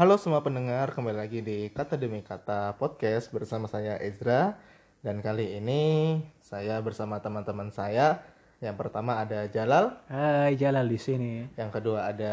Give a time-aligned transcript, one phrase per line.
[0.00, 4.56] Halo semua pendengar, kembali lagi di Kata Demi Kata Podcast bersama saya Ezra.
[5.04, 8.24] Dan kali ini saya bersama teman-teman saya.
[8.64, 11.52] Yang pertama ada Jalal, Hai Jalal di sini.
[11.52, 12.32] yang kedua ada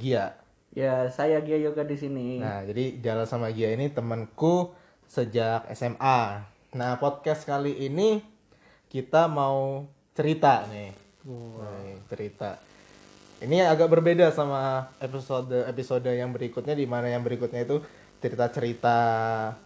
[0.00, 0.40] Gia.
[0.72, 2.40] Ya, saya Gia Yoga di sini.
[2.40, 4.72] Nah jadi Jalal sama Gia ini temanku
[5.04, 8.24] sejak SMA Nah podcast kali ini
[8.88, 9.84] kita mau
[10.16, 10.96] cerita nih.
[11.28, 12.71] Nih, cerita
[13.42, 14.60] ini agak berbeda sama
[14.98, 17.82] episode episode yang berikutnya di mana yang berikutnya itu
[18.22, 18.96] cerita-cerita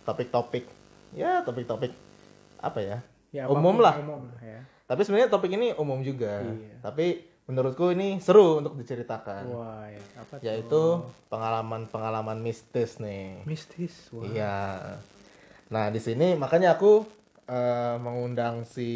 [0.03, 0.65] topik-topik
[1.13, 1.93] ya topik-topik
[2.59, 2.99] apa ya,
[3.31, 4.61] Ya, umum lah Umum lah ya.
[4.85, 6.81] tapi sebenarnya topik ini umum juga Iya.
[6.81, 7.07] tapi
[7.45, 10.01] menurutku ini seru untuk diceritakan Wah, ya.
[10.17, 10.43] apa tuh?
[10.43, 10.83] yaitu
[11.29, 14.09] pengalaman-pengalaman mistis nih mistis.
[14.11, 14.25] Wah.
[14.25, 14.57] Iya.
[15.67, 17.05] Nah, di sini makanya aku
[17.45, 18.89] eh, mengundang si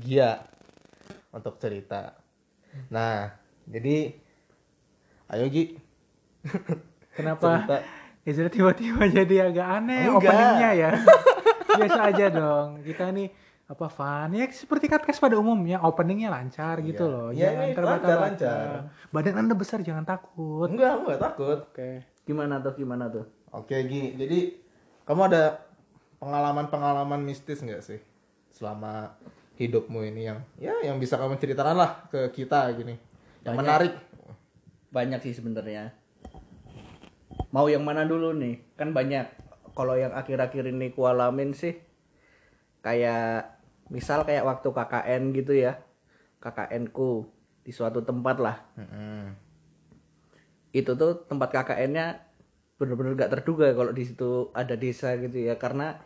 [0.00, 0.40] Gia
[1.28, 2.16] untuk cerita.
[2.88, 3.28] Nah,
[3.64, 4.16] jadi
[5.28, 5.64] ayo Gi.
[7.16, 7.76] Kenapa Cerita.
[8.24, 10.30] Ezra tiba-tiba jadi agak aneh Enggak.
[10.30, 10.90] openingnya ya?
[11.78, 12.68] Biasa aja dong.
[12.82, 13.28] Kita nih
[13.68, 17.12] apa fun ya seperti podcast pada umumnya openingnya lancar gitu Iya.
[17.12, 18.68] loh Iya, jangan ini terbata-bata lancar,
[19.12, 21.58] badan anda besar jangan takut Enggak, aku enggak takut.
[21.68, 21.90] oke
[22.24, 22.72] Gimana tuh?
[22.74, 23.24] Gimana tuh?
[23.50, 24.16] Oke, Gi.
[24.16, 24.56] Jadi
[25.04, 25.68] kamu ada
[26.18, 28.00] pengalaman-pengalaman mistis nggak sih
[28.48, 29.12] selama
[29.54, 32.96] hidupmu ini yang ya yang bisa kamu ceritakan lah ke kita gini.
[33.40, 33.60] Yang Banyak.
[33.60, 33.92] menarik.
[34.88, 35.92] Banyak sih sebenarnya.
[37.52, 38.60] Mau yang mana dulu nih?
[38.76, 39.26] Kan banyak.
[39.76, 41.76] Kalau yang akhir-akhir ini ku alamin sih
[42.82, 43.60] kayak
[43.92, 45.78] misal kayak waktu KKN gitu ya.
[46.42, 47.28] KKN ku
[47.62, 48.56] di suatu tempat lah.
[48.80, 49.36] Mm-mm.
[50.72, 52.28] Itu tuh tempat KKN-nya
[52.78, 55.98] bener-bener gak terduga kalau di situ ada desa gitu ya karena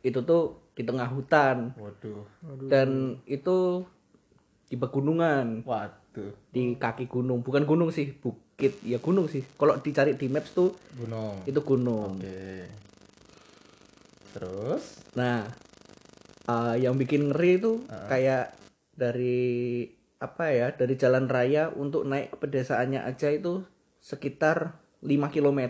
[0.00, 2.24] itu tuh di tengah hutan Waduh.
[2.72, 3.84] dan itu
[4.72, 5.97] di pegunungan Waduh.
[6.48, 7.40] Di kaki gunung.
[7.40, 8.78] Bukan gunung sih bukit.
[8.82, 9.42] Ya gunung sih.
[9.54, 11.42] Kalau dicari di maps tuh Gunung.
[11.44, 12.16] itu gunung.
[12.16, 12.68] Oke.
[14.28, 15.02] Terus?
[15.12, 15.48] nah
[16.44, 18.54] eh, yang bikin ngeri itu kayak
[18.92, 19.82] dari
[20.18, 23.62] apa ya dari jalan raya untuk naik ke pedesaannya aja itu
[23.98, 25.60] sekitar 5 km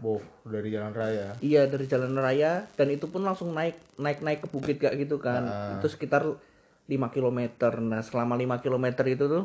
[0.00, 1.36] Wow, dari jalan raya.
[1.40, 2.64] iya dari jalan raya.
[2.72, 5.44] Dan itu pun langsung naik naik naik ke bukit kayak gitu kan.
[5.76, 6.40] Itu sekitar 5
[6.88, 7.38] km
[7.84, 9.44] nah selama 5 km itu tuh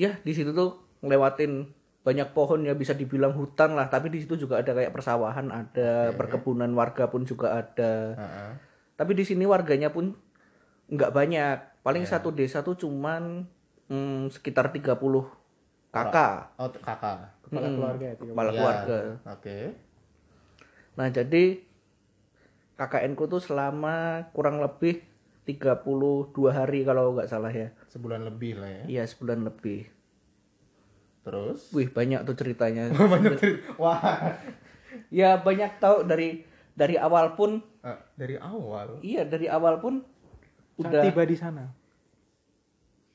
[0.00, 1.68] ya di situ tuh ngelewatin
[2.00, 6.16] banyak pohon ya bisa dibilang hutan lah tapi di situ juga ada kayak persawahan ada
[6.16, 8.50] perkebunan warga pun juga ada Heeh.
[8.96, 10.16] tapi di sini warganya pun
[10.88, 13.44] nggak banyak paling satu desa tuh cuman
[13.86, 14.96] hmm, sekitar 30
[15.92, 17.36] kakak Oh, kakak.
[17.44, 18.56] kepala keluarga ya kepala Iya.
[18.56, 19.58] keluarga Oke.
[20.90, 21.44] Nah, jadi
[22.76, 25.04] KKN ku tuh selama kurang lebih
[25.44, 25.84] 32
[26.48, 27.72] hari kalau nggak salah ya.
[27.90, 28.84] Sebulan lebih lah ya.
[28.88, 29.90] Iya, sebulan lebih.
[31.20, 31.68] Terus?
[31.70, 32.88] Wih, banyak tuh ceritanya.
[33.12, 33.74] Banyak cerita.
[33.76, 33.98] Wah.
[35.10, 36.42] ya, banyak tahu dari
[36.72, 39.00] dari awal pun Eh, dari awal.
[39.00, 40.04] iya, dari awal pun
[40.76, 41.64] Saat udah tiba di sana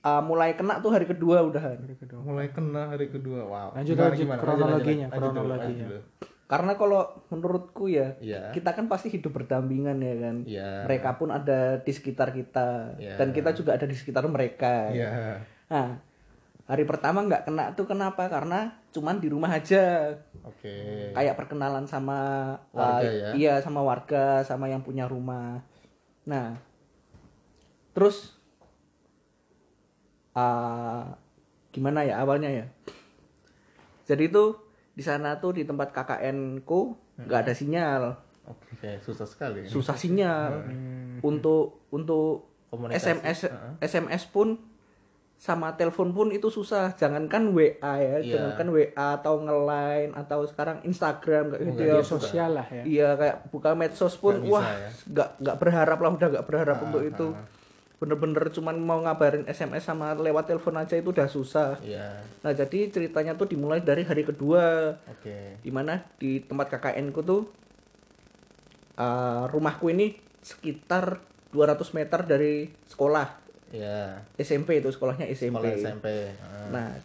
[0.02, 1.78] ah, mulai kena tuh hari kedua udahan.
[1.80, 3.42] hari kedua Mulai kena hari kedua.
[3.42, 3.70] Wow.
[3.74, 4.40] Lanjut, Gimana, lanjut, gimana?
[4.40, 5.86] kronologinya, Lanjut, lanjut, lanjut kronologinya.
[5.88, 6.02] lanjut dulu.
[6.46, 8.54] Karena kalau menurutku ya, Iya.
[8.54, 10.36] kita kan pasti hidup berdampingan ya kan.
[10.46, 10.70] Iya.
[10.86, 13.18] Mereka pun ada di sekitar kita Iya.
[13.18, 14.94] dan kita juga ada di sekitar mereka.
[14.94, 15.42] Iya.
[15.74, 15.98] Nah,
[16.70, 18.30] hari pertama nggak kena tuh kenapa?
[18.30, 20.14] Karena cuman di rumah aja.
[20.46, 21.10] Oke.
[21.18, 23.30] Kayak perkenalan sama Warga uh, ya?
[23.34, 25.66] Iya, sama warga, sama yang punya rumah.
[26.30, 26.62] Nah,
[27.98, 28.38] terus
[30.38, 31.10] uh,
[31.74, 32.66] gimana ya awalnya ya?
[34.06, 34.65] Jadi tuh
[34.96, 39.64] di sana tuh di tempat KKN ku nggak ada sinyal, Oke, susah sekali.
[39.66, 40.64] susah sinyal.
[41.20, 43.12] Untuk untuk Komunikasi.
[43.14, 43.40] SMS
[43.80, 44.60] SMS pun
[45.36, 48.32] sama telepon pun itu susah jangankan WA ya Iya.
[48.32, 53.52] jangankan WA atau nge-line atau sekarang Instagram kayak gitu ya sosial lah ya iya kayak
[53.52, 54.90] buka medsos pun bisa wah ya.
[55.06, 57.28] nggak nggak berharap lah udah nggak berharap Ah, untuk itu
[57.96, 62.20] bener-bener cuman mau ngabarin SMS sama lewat telepon aja itu udah susah Iya.
[62.44, 65.64] nah jadi ceritanya tuh dimulai dari hari kedua Oke.
[65.64, 67.42] di mana di tempat KKN ku tuh
[69.00, 74.24] uh, rumahku ini sekitar 200 meter dari sekolah Iya.
[74.40, 75.60] SMP itu sekolahnya SMP.
[75.60, 76.08] Sekolah SMP.
[76.32, 76.68] Heeh.
[76.72, 76.96] Nah,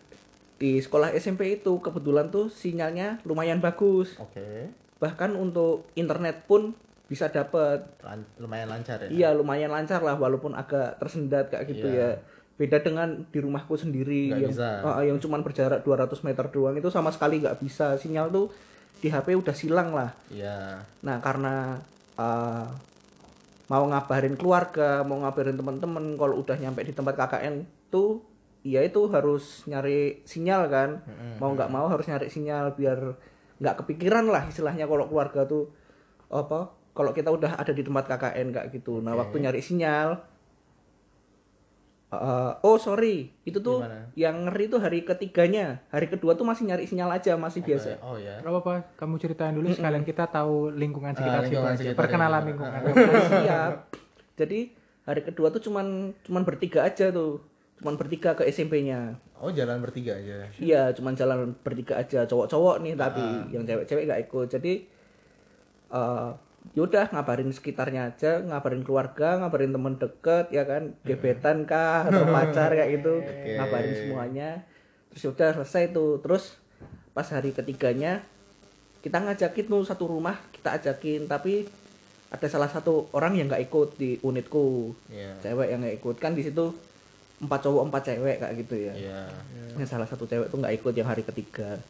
[0.60, 4.14] di sekolah SMP itu kebetulan tuh sinyalnya lumayan bagus.
[4.20, 4.70] Oke.
[5.02, 6.76] Bahkan untuk internet pun
[7.10, 7.82] bisa dapat.
[8.06, 9.08] Lan- lumayan lancar ya.
[9.10, 12.14] Iya, lumayan lancar lah walaupun agak tersendat kayak gitu Iya.
[12.14, 12.22] ya.
[12.54, 14.68] Beda dengan di rumahku sendiri Nggak yang bisa.
[14.86, 17.98] Ah, yang cuman berjarak 200 meter doang itu sama sekali nggak bisa.
[17.98, 18.54] Sinyal tuh
[19.02, 20.14] di HP udah silang lah.
[20.30, 20.86] Iya.
[21.02, 21.82] Nah, karena
[22.14, 22.68] uh,
[23.66, 28.22] mau ngabarin keluarga, mau ngabarin teman-teman kalau udah nyampe di tempat KKN tuh
[28.60, 31.02] ya itu harus nyari sinyal kan.
[31.42, 33.18] Mau nggak mau harus nyari sinyal biar
[33.58, 35.68] nggak kepikiran lah istilahnya kalau keluarga tuh
[36.30, 40.20] apa kalau kita udah ada di tempat KKN kayak gitu nah waktu nyari sinyal
[42.10, 44.10] eh, oh sorry itu tuh Gimana?
[44.14, 48.16] yang ngeri tuh hari ketiganya hari kedua tuh masih nyari sinyal aja masih biasa Oh
[48.16, 48.38] ya.
[48.38, 51.80] Gak apa-apa, kamu ceritain dulu sekalian kita tahu lingkungan sekitar situ lingkungan aja.
[51.80, 52.48] sekitar Perkenalan ya.
[52.50, 52.80] lingkungan.
[53.38, 53.72] siap
[54.34, 54.58] jadi
[55.02, 55.86] hari kedua tuh cuman
[56.20, 57.38] cuman bertiga aja tuh
[57.76, 60.52] cuman bertiga ke SMP-nya Oh jalan bertiga aja.
[60.60, 63.48] Iya, cuman jalan bertiga aja, cowok-cowok nih tapi Ah.
[63.48, 64.46] yang cewek-cewek gak ikut.
[64.50, 64.84] Jadi
[65.90, 66.28] eh
[66.72, 72.70] yaudah ngabarin sekitarnya aja, ngabarin keluarga, ngabarin temen deket, ya kan, gebetan kah atau pacar
[72.70, 73.20] kayak gitu,
[73.58, 74.50] ngabarin semuanya.
[75.10, 76.22] Terus yaudah selesai tuh.
[76.22, 76.54] Terus
[77.10, 78.22] pas hari ketiganya
[79.00, 81.66] kita ngajakin tuh satu rumah kita ajakin, tapi
[82.30, 85.34] ada salah satu orang yang nggak ikut di unitku, Iya.
[85.42, 86.70] cewek yang nggak ikut kan di situ
[87.40, 89.20] empat cowok empat cewek kayak gitu ya Iya.
[89.80, 91.80] yang salah satu cewek tuh nggak ikut yang hari ketiga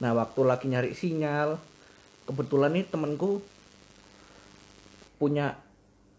[0.00, 1.60] nah waktu lagi nyari sinyal
[2.24, 3.44] kebetulan nih temenku
[5.16, 5.58] punya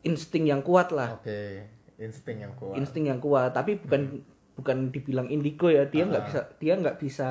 [0.02, 1.66] insting yang kuat lah Oke.
[1.96, 2.76] Insting yang kuat.
[2.76, 4.20] insting yang kuat tapi bukan
[4.54, 7.30] bukan dibilang indigo ya dia nggak bisa dia nggak bisa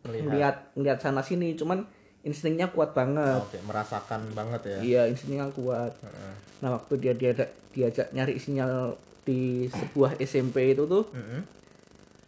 [0.00, 0.72] Melihat.
[0.74, 1.84] melihat sana sini cuman
[2.20, 4.78] instingnya kuat banget Oke, merasakan banget ya.
[4.80, 6.32] iya instingnya kuat Heeh.
[6.58, 7.32] nah waktu dia dia
[7.70, 11.40] diajak nyari sinyal di sebuah SMP itu tuh Mm-mm.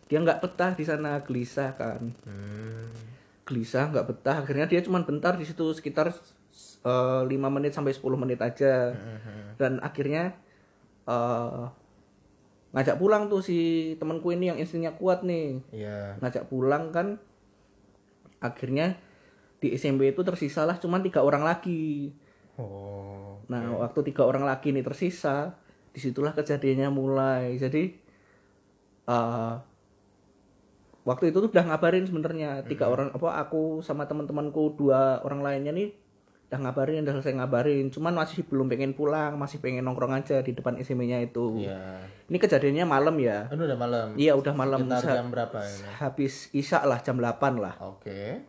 [0.06, 2.90] dia nggak betah di sana gelisah kan Hmm.
[3.42, 6.12] gelisah nggak betah akhirnya dia cuma bentar di situ sekitar
[6.82, 8.94] eh, 5 menit sampai 10 menit aja.
[9.56, 10.34] Dan akhirnya
[11.06, 11.64] eh,
[12.72, 15.60] ngajak pulang tuh si temanku ini yang instingnya kuat nih.
[15.70, 16.16] Iya.
[16.24, 17.20] ngajak pulang kan
[18.42, 18.98] akhirnya
[19.62, 22.10] di SMP itu tersisalah cuma tiga orang lagi.
[22.52, 23.40] Oh.
[23.48, 25.56] nah waktu tiga orang lagi ini tersisa
[25.92, 27.54] di situlah kejadiannya mulai.
[27.60, 27.82] Jadi
[29.06, 29.54] eh
[31.02, 35.74] waktu itu tuh udah ngabarin sebenarnya tiga orang apa aku sama teman-temanku dua orang lainnya
[35.74, 35.90] nih
[36.52, 40.52] udah ngabarin udah selesai ngabarin cuman masih belum pengen pulang masih pengen nongkrong aja di
[40.52, 42.04] depan SMP-nya itu Iya.
[42.28, 44.06] ini kejadiannya malam ya Ini udah malam.
[44.14, 45.88] iya udah malam Sekitar jam berapa ini?
[45.96, 47.24] habis isak lah jam 8
[47.56, 48.44] lah Oke.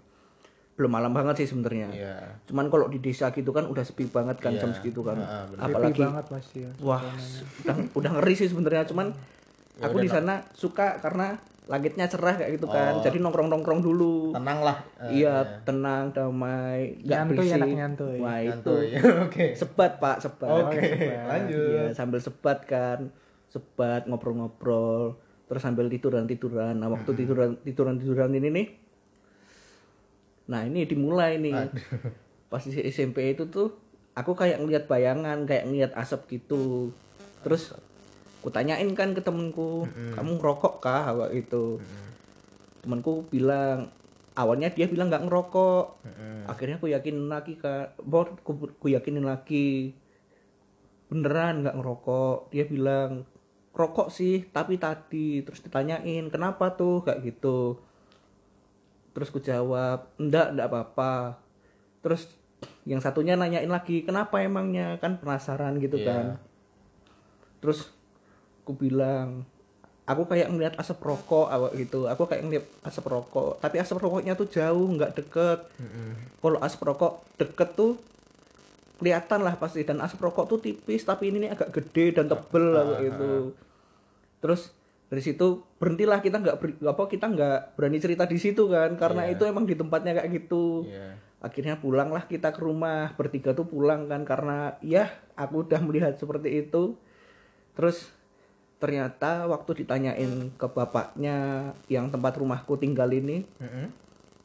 [0.74, 2.18] belum malam banget sih sebenarnya Iya.
[2.44, 4.60] cuman kalau di desa gitu kan udah sepi banget kan Iya.
[4.60, 5.58] jam segitu kan Ah, bener.
[5.58, 6.72] Happy apalagi banget pasti ya.
[6.82, 7.00] Wah,
[7.64, 9.16] udah udah ngeri sih sebenarnya, cuman
[9.74, 13.00] Ya aku di sana suka karena langitnya cerah kayak gitu kan.
[13.00, 14.36] Jadi nongkrong-nongkrong dulu.
[14.36, 14.78] Tenang lah.
[15.00, 17.56] Eh, iya, tenang, damai, nggak Nyantuy, berisik.
[17.56, 18.18] enak nyantuy.
[18.20, 18.88] Wah, itu Santuy.
[19.28, 19.46] Oke.
[19.56, 20.50] sebat, Pak, sebat.
[20.52, 21.26] Oke, sebat.
[21.30, 21.72] lanjut.
[21.72, 23.00] Iya, sambil sebat kan.
[23.48, 25.16] Sebat, ngobrol-ngobrol,
[25.48, 26.82] terus sambil tiduran-tiduran.
[26.82, 28.68] Nah, waktu tiduran tiduran-tiduran ini nih
[30.44, 31.56] Nah, ini dimulai nih.
[32.52, 33.72] Pas di SMP itu tuh
[34.14, 36.92] aku kayak ngeliat bayangan, kayak ngeliat asap gitu.
[37.46, 37.72] Terus
[38.44, 41.80] kutanyain kan ke temenku, kamu ngerokok kah awak itu?
[42.84, 43.90] Temenku bilang
[44.36, 45.86] awalnya dia bilang nggak ngerokok.
[46.04, 46.52] Mm-mm.
[46.52, 49.96] Akhirnya aku yakin lagi kak, bor, aku, aku yakinin lagi
[51.08, 52.52] beneran nggak ngerokok.
[52.52, 53.24] Dia bilang
[53.74, 57.80] rokok sih, tapi tadi terus ditanyain kenapa tuh kayak gitu.
[59.14, 61.40] Terus ku jawab, enggak, enggak apa-apa.
[62.04, 62.28] Terus
[62.84, 65.00] yang satunya nanyain lagi, kenapa emangnya?
[65.00, 66.08] Kan penasaran gitu Iya.
[66.10, 66.26] kan.
[67.64, 67.88] Terus
[68.64, 69.44] aku bilang,
[70.04, 72.08] aku kayak ngeliat asap rokok awak gitu.
[72.08, 75.60] Aku kayak ngeliat asap rokok, tapi asap rokoknya tuh jauh, nggak deket.
[75.78, 76.40] Mm-mm.
[76.40, 78.00] Kalau asap rokok deket tuh
[78.94, 82.72] kelihatan lah pasti dan asap rokok tuh tipis tapi ini nih agak gede dan tebel
[82.72, 83.32] Ah, awak gitu.
[84.40, 84.72] Terus
[85.08, 89.28] dari situ berhentilah kita nggak ber- apa kita nggak berani cerita di situ kan karena
[89.28, 89.36] Iya.
[89.36, 91.20] itu emang di tempatnya kayak gitu Iya.
[91.38, 95.06] akhirnya pulanglah kita ke rumah bertiga tuh pulang kan karena ya
[95.36, 96.96] aku udah melihat seperti itu
[97.76, 98.10] terus
[98.84, 101.36] ternyata waktu ditanyain ke bapaknya
[101.88, 103.88] yang tempat rumahku tinggal ini Mm-mm.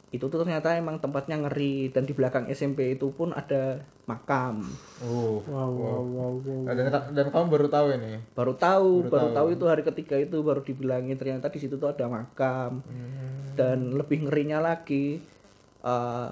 [0.09, 4.63] itu tuh ternyata emang tempatnya ngeri dan di belakang SMP itu pun ada makam
[4.99, 5.39] Uh.
[5.45, 6.61] Wow, wow, wow, wow.
[6.65, 8.19] Nah, Dan, dan kamu baru tahu ini.
[8.33, 9.35] baru tahu Baru baru, tahu.
[9.35, 12.83] tahu itu hari ketiga itu baru dibilangin ternyata di situ tuh ada makam
[13.53, 15.19] dan lebih ngerinya lagi
[15.81, 16.29] eh,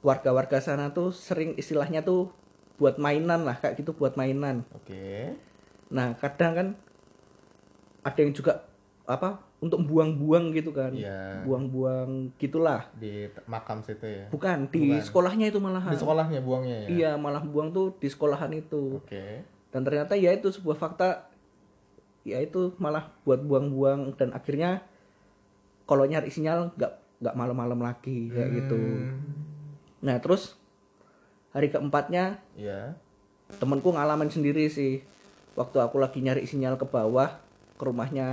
[0.00, 2.30] warga-warga sana tuh sering istilahnya tuh
[2.78, 5.34] buat mainan lah kayak gitu buat mainan Oke.
[5.88, 6.68] Nah kadang kan
[8.02, 8.64] ada yang juga
[9.04, 11.42] apa untuk buang-buang gitu kan Iya.
[11.42, 14.24] buang-buang gitulah Di makam situ ya.
[14.28, 15.02] bukan di Bukan.
[15.02, 16.88] sekolahnya itu malahan Di sekolahnya buangnya ya.
[16.88, 19.42] iya malah buang tuh di sekolahan itu Oke.
[19.68, 21.26] dan ternyata ya itu sebuah fakta
[22.22, 24.84] ya itu malah buat buang-buang dan akhirnya
[25.84, 29.18] kalau nyari sinyal nggak nggak malam-malam lagi kayak gitu Hmm.
[29.98, 30.54] nah terus
[31.50, 32.94] hari keempatnya Iya.
[33.56, 35.02] temenku ngalamin sendiri sih
[35.58, 37.42] waktu aku lagi nyari sinyal ke bawah
[37.74, 38.28] ke rumahnya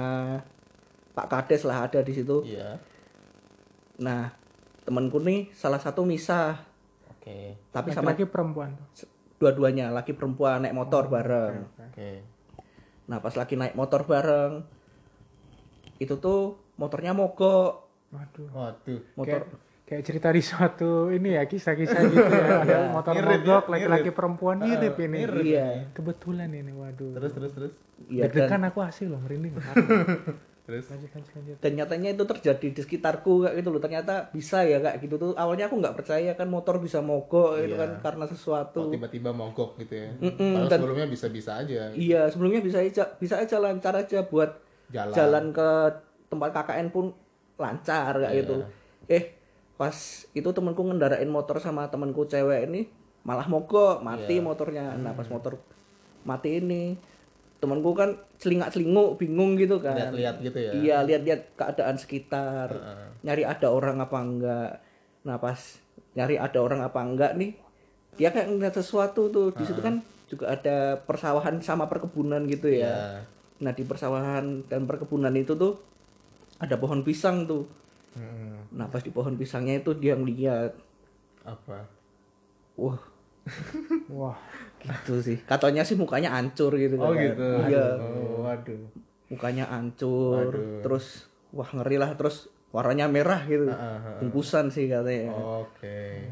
[1.11, 2.77] Pak Kades lah ada di situ Iya.
[3.97, 4.29] nah
[4.85, 6.61] temanku nih salah satu misah
[7.09, 7.57] Oke.
[7.73, 8.77] tapi sama Laki-laki perempuan
[9.35, 12.21] dua-duanya laki perempuan naik motor bareng Oke.
[13.09, 14.61] nah pas lagi naik motor bareng
[15.97, 18.47] itu tuh motornya mogok Waduh.
[18.53, 19.01] Waduh.
[19.17, 22.47] motor Kayak, kayak cerita di suatu ini ya kisah-kisah gitu ya.
[22.63, 25.17] Ada motor Mirip ya, mogok laki-laki perempuan mirip ini.
[25.45, 27.13] iya Kebetulan ini waduh.
[27.13, 27.71] Terus terus terus.
[28.07, 29.53] iya Deg-degan aku asli loh merinding.
[30.65, 31.57] Terus lanjut lanjut lanjut.
[31.61, 35.31] dan nyatanya itu terjadi di sekitarku kayak gitu loh ternyata bisa ya kayak gitu tuh
[35.35, 37.85] awalnya aku nggak percaya kan motor bisa mogok gitu Iya.
[37.85, 40.09] kan karena sesuatu tiba-tiba mogok gitu ya.
[40.17, 44.57] Mm-mm, Padahal dan- sebelumnya bisa-bisa aja iya sebelumnya bisa aja bisa aja lancar aja buat
[44.89, 45.13] jalan.
[45.13, 45.69] jalan ke
[46.25, 47.05] tempat KKN pun
[47.55, 48.41] lancar kayak Iya.
[48.41, 48.55] gitu
[49.05, 49.23] eh
[49.75, 49.95] pas
[50.31, 52.87] itu temanku ngendarain motor sama temanku cewek ini
[53.21, 54.43] malah mogok mati Iya.
[54.43, 55.59] motornya nah pas motor
[56.23, 56.95] mati ini
[57.57, 60.71] temanku kan celingak celinguk bingung gitu kan Lihat-lihat gitu ya.
[60.71, 63.07] iya lihat-lihat keadaan sekitar Heeh.
[63.21, 64.71] nyari ada orang apa enggak
[65.21, 65.59] nah pas
[66.13, 67.51] nyari ada orang apa enggak nih
[68.15, 72.79] dia kayak ngeliat sesuatu tuh di situ kan juga ada persawahan sama perkebunan gitu ya
[72.85, 72.97] Iya.
[73.55, 75.79] Nah di persawahan dan perkebunan itu tuh
[76.57, 77.63] ada pohon pisang tuh.
[78.15, 78.71] Mm-mm.
[78.71, 80.71] Nah pas di pohon pisangnya itu dia ngeliat,
[81.43, 81.85] Apa?
[82.75, 82.99] wah
[84.11, 84.35] Wah.
[84.81, 85.37] gitu sih.
[85.43, 87.21] Katanya sih mukanya hancur gitu Oh kan.
[87.21, 87.49] gitu.
[87.67, 88.81] Iya, Oh, waduh.
[89.27, 90.49] mukanya hancur.
[90.49, 90.81] Waduh.
[90.81, 92.13] Terus wah ngeri lah.
[92.13, 93.69] Terus warnanya merah gitu.
[93.69, 94.17] Heeh, heeh.
[94.21, 95.29] Bungkusan sih katanya.
[95.61, 96.25] Oke.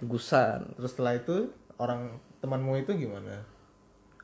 [0.00, 0.72] Bungkusan.
[0.74, 3.44] Terus setelah itu orang temanmu itu gimana?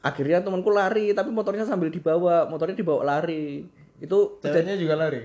[0.01, 2.45] Akhirnya temanku lari, tapi motornya sambil dibawa.
[2.45, 3.65] Motornya dibawa lari.
[3.97, 5.25] Itu Ceweknya juga lari.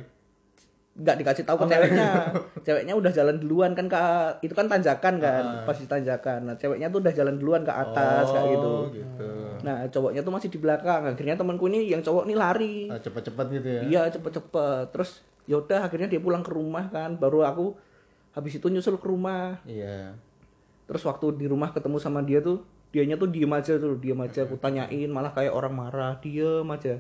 [1.00, 2.10] Nggak dikasih tahu ke ceweknya.
[2.68, 4.00] ceweknya udah jalan duluan kan ke
[4.44, 8.52] itu kan tanjakan kan pasti tanjakan nah ceweknya tuh udah jalan duluan ke atas kayak
[8.52, 9.28] gitu Oh, gitu.
[9.64, 11.08] nah cowoknya tuh masih di belakang.
[11.08, 12.78] Akhirnya temanku ini yang cowok ini lari.
[12.88, 13.82] Ah, cepet-cepet gitu ya.
[13.88, 14.92] iya cepet-cepet.
[14.92, 15.10] Terus
[15.48, 17.16] yaudah akhirnya dia pulang ke rumah kan.
[17.16, 17.80] Baru aku
[18.32, 19.60] habis itu nyusul ke rumah.
[19.64, 20.14] Iya.
[20.84, 24.44] terus waktu di rumah ketemu sama dia tuh dianya tuh diem aja tuh diem aja.
[24.44, 26.20] Aku tanyain malah kayak orang marah.
[26.20, 27.00] Diem aja.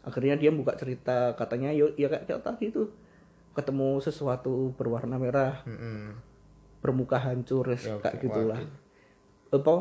[0.00, 2.88] Akhirnya dia buka cerita katanya yo ya kayak, kayak tadi tuh
[3.60, 6.16] ketemu sesuatu berwarna merah Mm-mm.
[6.80, 8.60] bermuka hancur Ya, kayak gitulah
[9.48, 9.74] apa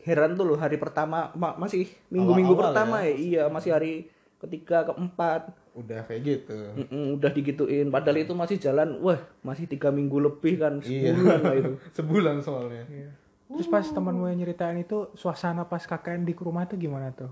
[0.00, 3.12] heran tuh loh hari pertama ma- masih minggu-minggu pertama ya.
[3.12, 3.92] iya masih hari
[4.36, 6.56] ketiga keempat Udah kayak gitu.
[6.74, 11.12] Mm-mm, udah digituin padahal itu masih jalan wah masih tiga minggu lebih kan Iya.
[11.12, 12.84] sebulan lah itu Sebulan soalnya.
[12.86, 13.10] Iya.
[13.46, 17.28] Terus pas temanmu yang nyeritain itu suasana pas KKN di rumah itu gimana tuh?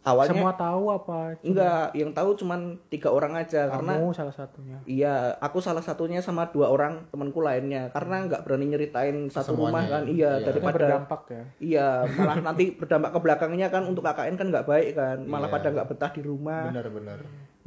[0.00, 1.36] Awalnya Semua tahu apa?
[1.44, 4.78] enggak yang tahu cuman tiga orang aja karena Kamu salah satunya.
[4.88, 9.68] Iya, aku salah satunya sama dua orang temanku lainnya karena nggak berani nyeritain satu Semuanya
[9.68, 10.02] rumah kan.
[10.04, 10.30] Iya, Iya.
[10.32, 11.42] Itu daripada berdampak ya.
[11.60, 15.54] iya malah nanti berdampak ke belakangnya kan untuk KKN kan nggak baik kan, malah Iya.
[15.54, 16.62] pada nggak betah di rumah.
[16.72, 17.18] Benar-benar.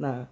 [0.02, 0.26] Nah,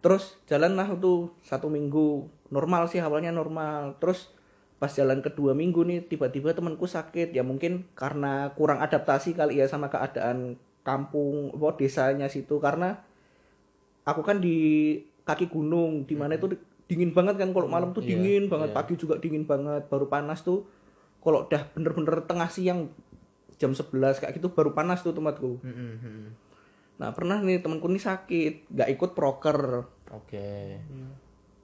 [0.00, 4.00] terus jalan lah tuh satu minggu normal sih awalnya normal.
[4.00, 4.32] Terus
[4.80, 9.68] pas jalan kedua minggu nih tiba-tiba temanku sakit ya mungkin karena kurang adaptasi kali ya
[9.68, 12.56] sama keadaan kampung apa desanya situ.
[12.56, 12.96] Karena
[14.02, 16.50] aku kan di kaki gunung di mana itu
[16.84, 17.50] dingin banget kan.
[17.50, 18.76] Kalau malam tuh Iya, dingin banget iya.
[18.76, 20.66] pagi juga dingin banget baru panas tuh.
[21.18, 22.88] Kalau udah bener-bener tengah siang
[23.54, 25.60] jam 11 kayak gitu baru panas tuh tempatku.
[26.96, 29.58] Nah pernah nih temanku nih sakit nggak ikut proker.
[30.10, 30.80] Oke.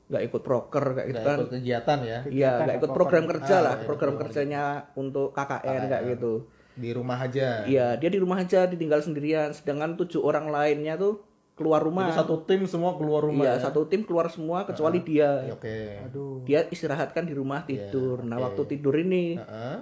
[0.07, 1.39] nggak ikut proker kayak gitu Nggak kan.
[1.43, 2.19] ikut kegiatan ya?
[2.31, 4.63] Iya nggak ikut program kerja Ah, lah iya, program program kerjanya
[4.95, 6.33] untuk KKN kayak gitu
[6.77, 7.65] di rumah aja.
[7.65, 12.21] iya dia di rumah aja ditinggal sendirian sedangkan tujuh orang lainnya tuh keluar rumah Itu
[12.21, 13.43] satu tim semua keluar rumah.
[13.43, 13.65] iya ya?
[13.65, 16.05] satu tim keluar semua kecuali dia Oke.
[16.05, 16.45] Aduh.
[16.45, 19.79] dia istirahat kan di rumah tidur nah waktu tidur ini Heeh.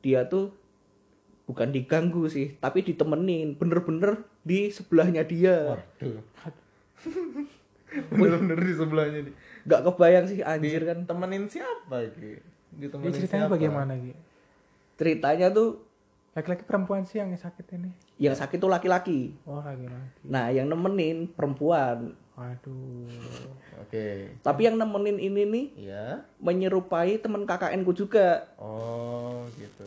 [0.00, 0.54] dia tuh
[1.44, 6.22] bukan diganggu sih tapi ditemenin bener-bener di sebelahnya dia Waduh.
[8.10, 9.34] Bener-bener di sebelahnya nih.
[9.64, 12.04] nggak kebayang sih anjir kan Temenin siapa?
[12.12, 12.36] Dia
[12.70, 13.54] Ditemenin ceritanya siapa?
[13.56, 14.12] bagaimana Gi?
[14.94, 15.87] ceritanya tuh
[16.38, 17.90] Laki-laki perempuan sih yang sakit ini.
[18.16, 20.22] yang sakit tuh laki-laki Oh laki-laki.
[20.22, 23.10] nah yang nemenin perempuan Waduh.
[23.78, 24.38] Oke.
[24.38, 26.22] tapi yang nemenin ini nih Iya.
[26.38, 29.86] menyerupai teman KKN ku juga Oh, gitu.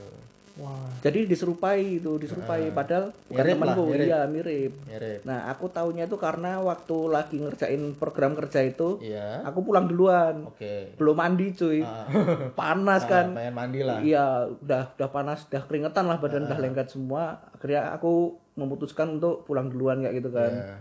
[0.99, 4.05] Jadi diserupai itu diserupai padahal bukan temanku mirip.
[4.05, 5.19] iya mirip Mirip.
[5.21, 9.41] nah aku taunya itu karena waktu lagi ngerjain program kerja itu Iya.
[9.43, 10.93] aku pulang duluan Oke.
[10.95, 12.05] belum mandi cuy Ah.
[12.53, 13.97] panas Ah, kan pengen mandi lah.
[13.99, 19.41] iya udah udah panas udah keringetan lah badan udah lengket semua akhirnya aku memutuskan untuk
[19.43, 20.75] pulang duluan kayak gitu kan Iya.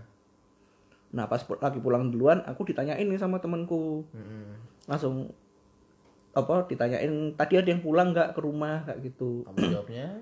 [1.11, 4.45] nah pas lagi pulang duluan aku ditanyain nih sama temanku Mm-mm.
[4.85, 5.33] langsung
[6.31, 10.09] apa ditanyain tadi ada yang pulang nggak ke rumah kayak gitu Kamu jawabnya?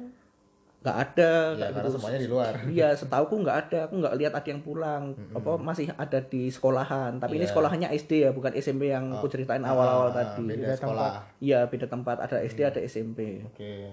[0.78, 1.96] nggak ada Ya, kayak karena gitu.
[1.98, 2.52] semuanya di luar.
[2.78, 3.78] Iya, setauku nggak ada.
[3.84, 5.02] Aku nggak lihat ada yang pulang.
[5.34, 7.18] Apa masih ada di sekolahan.
[7.18, 7.50] Tapi ini Iya.
[7.50, 10.46] sekolahannya SD ya, bukan SMP yang aku ceritain awal-awal Ah, tadi.
[10.46, 11.10] Beda sekolah.
[11.38, 12.22] Iya, beda tempat.
[12.22, 13.42] Ada SD, ada SMP.
[13.44, 13.90] Oke.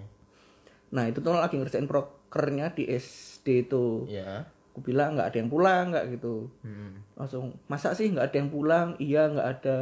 [0.91, 4.05] Nah, itu tuh lagi ngerjain prokernya di SD itu.
[4.05, 4.45] Ya.
[4.71, 6.53] Aku bilang nggak ada yang pulang, nggak gitu.
[6.61, 7.01] Hmm.
[7.17, 8.87] Langsung, masa sih nggak ada yang pulang?
[8.97, 9.79] Iya, nggak ada.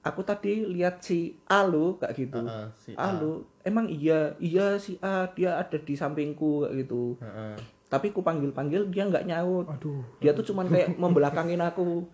[0.00, 2.40] Aku tadi lihat si A lo, kayak gitu.
[2.40, 7.20] Heeh, si A lo, emang iya, iya si A, dia ada di sampingku, kayak gitu.
[7.20, 7.60] Heeh.
[7.90, 9.66] Tapi ku panggil-panggil dia nggak nyaut.
[9.66, 12.06] Aduh, dia tuh cuman kayak membelakangin aku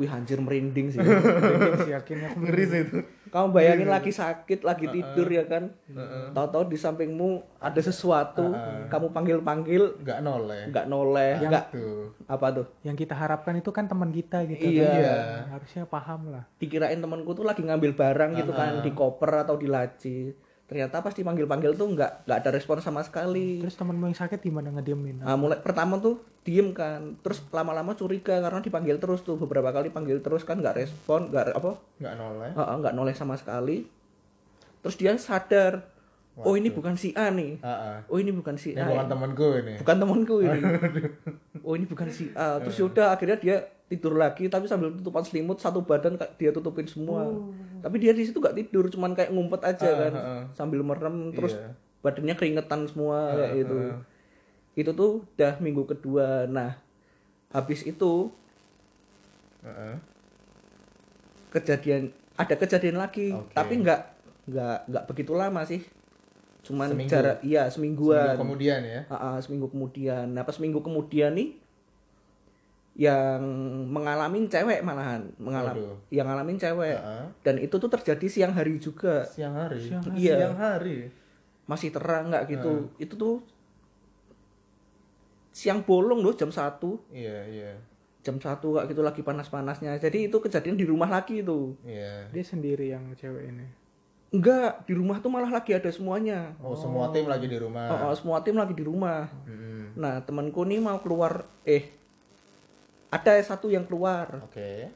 [0.00, 2.98] wih anjir merinding sih merinding sih yakin aku Ngeri sih itu.
[3.30, 5.70] Kamu bayangin lagi sakit lagi tidur ya kan
[6.30, 8.50] tahu-tahu di sampingmu ada sesuatu
[8.86, 10.62] kamu panggil-panggil Enggak noleh.
[10.66, 12.10] nggak noleh nggak Tuh.
[12.26, 14.82] apa tuh yang kita harapkan itu kan teman kita gitu Iya.
[14.84, 14.96] kan.
[14.96, 15.14] Iya.
[15.48, 19.66] harusnya paham lah dikirain temanku tuh lagi ngambil barang gitu kan di koper atau di
[19.66, 20.34] laci
[20.70, 23.58] ternyata pas dipanggil-panggil tuh nggak nggak ada respon sama sekali.
[23.58, 25.18] Terus temenmu yang sakit gimana ngediemin?
[25.18, 27.18] Nah, mulai pertama tuh diem kan.
[27.26, 29.34] Terus lama-lama curiga karena dipanggil terus tuh.
[29.34, 31.74] Beberapa kali panggil terus kan nggak respon nggak apa?
[31.98, 32.50] Enggak noleh.
[32.54, 33.82] Heeh, nggak noleh sama sekali.
[34.86, 35.90] Terus dia sadar,
[36.36, 37.58] oh ini bukan si A nih.
[37.58, 37.96] Heeh.
[38.06, 38.86] Oh ini bukan si Ini A.
[38.86, 39.74] bukan temanku ini.
[39.82, 40.60] Bukan temanku ini.
[41.60, 42.62] oh ini bukan si A.
[42.62, 43.56] Terus yaudah akhirnya dia
[43.90, 47.26] tidur lagi tapi sambil tutupan selimut satu badan dia tutupin semua.
[47.80, 50.42] Tapi dia di situ nggak tidur, cuman kayak ngumpet aja kan heeh.
[50.52, 51.74] sambil merem terus Iya.
[52.00, 53.76] badannya keringetan semua kayak gitu.
[54.72, 56.46] Itu tuh udah minggu kedua.
[56.46, 56.78] Nah,
[57.50, 58.30] habis itu
[59.60, 59.94] Heeh.
[61.50, 63.52] kejadian ada kejadian lagi Oke.
[63.52, 64.00] tapi nggak
[64.48, 65.82] nggak nggak begitu lama sih
[66.60, 67.08] cuman Seminggu?
[67.08, 69.00] jarak iya semingguan Seminggu kemudian ya.
[69.08, 71.56] Ah, seminggu kemudian nah pas seminggu kemudian nih
[72.92, 73.40] yang
[73.86, 75.96] mengalami cewek malahan mengalami Waduh.
[76.10, 77.24] yang ngalamin cewek Heeh.
[77.40, 79.80] dan itu tuh terjadi siang hari juga Siang hari.
[79.80, 80.16] Siang hari.
[80.16, 80.36] Iya.
[80.36, 80.98] Siang hari.
[81.64, 83.38] masih terang nggak gitu itu tuh
[85.50, 87.70] siang bolong loh jam satu Iya, iya.
[88.20, 92.28] jam satu kayak gitu lagi panas-panasnya jadi itu kejadian di rumah lagi itu Iya.
[92.28, 93.66] dia sendiri yang cewek ini
[94.30, 97.86] enggak di rumah tuh malah lagi ada semuanya Oh, semua tim lagi di rumah.
[97.90, 99.26] Oh, oh, semua tim lagi di rumah.
[99.44, 99.94] Mm-mm.
[99.94, 101.90] Nah, temanku nih mau keluar eh
[103.08, 104.86] ada satu yang keluar, Oke.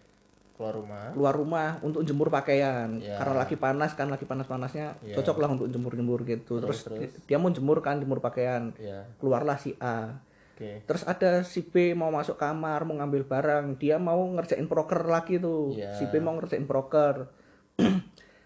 [0.55, 1.11] Keluar rumah.
[1.11, 2.87] keluar rumah untuk jemur pakaian.
[2.97, 3.19] Ya.
[3.19, 5.19] Karena lagi panas kan, lagi panas-panasnya, Ya.
[5.19, 6.63] cocok lah untuk jemur-jemur gitu.
[6.63, 6.99] Terus, Terus, terus?
[7.11, 8.71] di- dia mau jemur kan, jemur pakaian.
[8.77, 9.11] Iya.
[9.19, 10.15] Keluarlah si A.
[10.55, 10.87] Oke.
[10.87, 13.75] Terus ada si B mau masuk kamar, mau ngambil barang.
[13.75, 15.75] Dia mau ngerjain proker lagi tuh.
[15.75, 15.91] Ya.
[15.93, 17.27] Si B mau ngerjain proker.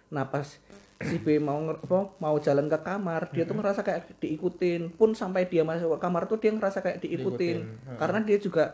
[0.08, 0.46] nah, pas
[0.98, 4.90] si B mau apa, mau jalan ke kamar, dia tuh ngerasa kayak diikutin.
[4.92, 7.56] Pun sampai dia masuk ke kamar tuh dia ngerasa kayak diikutin.
[7.62, 8.64] Diikutin, Karena dia juga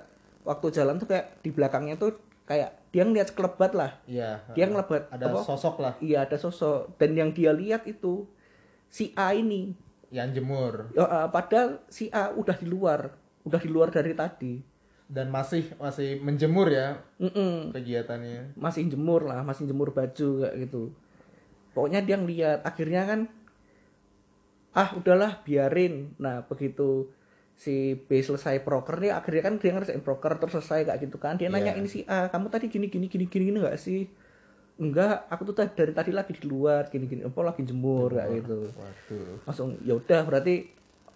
[0.42, 3.92] waktu jalan tuh kayak di belakangnya tuh kayak dia ngeliat sekelebat lah.
[4.04, 4.40] Iya.
[4.52, 5.40] Dia ngelebat Ada apa?
[5.42, 6.96] sosok lah Iya, ada sosok.
[6.96, 8.24] Dan yang dia lihat itu
[8.88, 9.74] si A ini
[10.08, 13.10] yang jemur Ya, eh, padahal si A udah di luar,
[13.42, 14.54] udah di luar dari tadi.
[15.04, 17.76] dan masih masih menjemur ya Mm-mm.
[17.76, 18.56] kegiatannya.
[18.56, 20.96] Masih jemur lah, masih jemur baju kayak gitu.
[21.74, 23.20] Pokoknya dia ngeliat, akhirnya kan,
[24.74, 26.14] ah udahlah biarin.
[26.22, 27.10] Nah begitu
[27.54, 31.38] si B selesai proker nih, akhirnya kan dia ngerjain proker terus selesai kayak gitu kan.
[31.38, 31.54] Dia Iya.
[31.54, 34.06] nanya ini si A, kamu tadi gini gini gini gini gini nggak sih?
[34.74, 38.42] Enggak, aku tuh tadi dari tadi lagi di luar, gini gini, apa lagi jemur kayak
[38.42, 38.58] gitu.
[38.74, 39.34] Waduh.
[39.46, 40.66] langsung ya udah berarti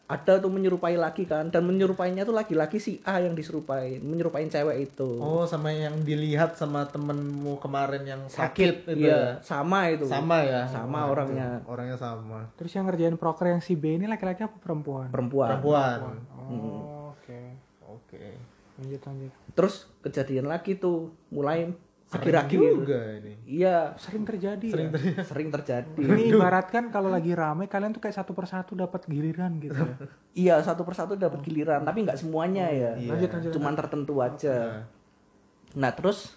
[0.09, 4.89] ada tuh menyerupai lagi kan dan menyerupainya tuh lagi-lagi si A yang diserupai menyerupain cewek
[4.89, 9.45] itu Oh, sama yang dilihat sama temenmu kemarin yang sakit, itu iya ya.
[9.45, 10.65] sama itu Sama ya.
[10.65, 12.49] sama Waduh, orangnya Orangnya sama.
[12.57, 15.13] Terus yang ngerjain proker yang si B ini laki-laki apa perempuan?
[15.13, 15.99] perempuan Perempuan.
[16.41, 17.41] Oh, oke.
[17.85, 18.25] Oke.
[18.81, 19.33] Lanjut lanjut.
[19.53, 21.69] terus kejadian lagi tuh mulai
[22.11, 23.33] akhir-akhir juga ini.
[23.45, 24.93] iya Sering terjadi Sering ya?
[24.95, 25.21] terjadi.
[25.23, 29.77] sering terjadi Ini ibaratkan kalau lagi rame kalian tuh kayak satu persatu dapat giliran gitu
[29.77, 29.95] ya.
[30.43, 33.11] iya satu persatu dapat giliran tapi nggak semuanya ya Iya.
[33.11, 33.53] Lanjut lanjut.
[33.53, 34.89] cuman tertentu aja
[35.71, 36.33] nah terus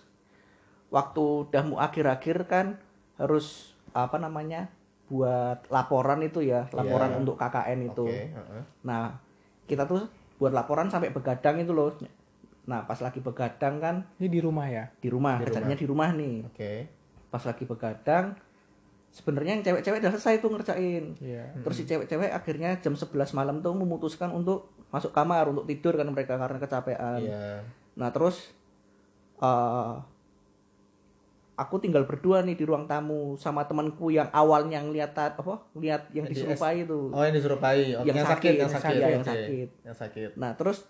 [0.87, 2.75] waktu udah mau akhir-akhir kan
[3.15, 4.67] harus apa namanya
[5.07, 7.17] buat laporan itu ya laporan Iya.
[7.17, 8.63] untuk KKN itu Oke, heeh.
[8.81, 9.15] Nah,
[9.65, 11.95] kita tuh buat laporan sampai begadang itu loh.
[12.61, 14.85] Nah, pas lagi begadang kan Ini di rumah ya.
[15.01, 16.35] di rumah, Di kerjanya di rumah nih.
[16.45, 16.73] Oke.
[17.33, 18.37] Pas lagi begadang,
[19.11, 21.03] sebenarnya yang cewek-cewek udah selesai tuh ngerjain.
[21.19, 21.45] Iya.
[21.63, 26.07] Terus si cewek-cewek akhirnya jam 11 malam tuh memutuskan untuk masuk kamar untuk tidur kan
[26.07, 27.21] mereka karena kecapean.
[27.23, 27.63] Iya.
[27.97, 28.53] Nah, terus
[29.41, 29.95] eh
[31.61, 35.61] aku tinggal berdua nih di ruang tamu sama temanku yang awalnya ngeliat ta- apa?
[35.77, 37.11] Lihat yang Di diserupai itu.
[37.13, 37.93] Oh, yang disurupai.
[37.93, 38.81] Yang yang, sakit, sakit, yang yang sakit.
[38.81, 39.67] sakit, yang sakit.
[39.85, 40.29] Yang sakit.
[40.41, 40.87] Nah terus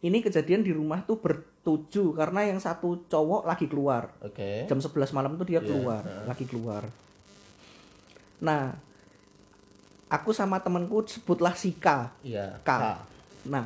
[0.00, 4.64] ini kejadian di rumah tuh bertujuh karena yang satu cowok lagi keluar Oke.
[4.64, 6.24] jam 11 malam tuh dia Iya, keluar heeh.
[6.24, 6.82] lagi keluar.
[8.40, 8.72] Nah
[10.10, 12.16] aku sama temanku sebutlah Sika.
[12.24, 12.58] Iya.
[12.64, 12.70] K.
[13.46, 13.64] Nah,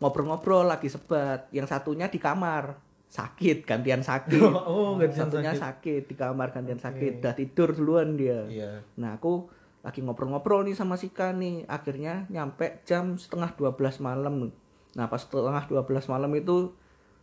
[0.00, 1.50] ngobrol-ngobrol lagi sebat.
[1.52, 4.40] Yang satunya di kamar sakit, gantian sakit.
[4.70, 6.08] Oh, gantian satunya sakit.
[6.08, 7.20] di kamar gantian sakit.
[7.20, 8.48] Udah tidur duluan dia.
[8.48, 8.72] Iya.
[8.96, 9.50] Nah, aku
[9.84, 11.68] lagi ngobrol-ngobrol nih sama Sika nih.
[11.68, 14.48] Akhirnya nyampe jam setengah 12 malam.
[14.90, 16.72] Nah, pas setengah 12 malam itu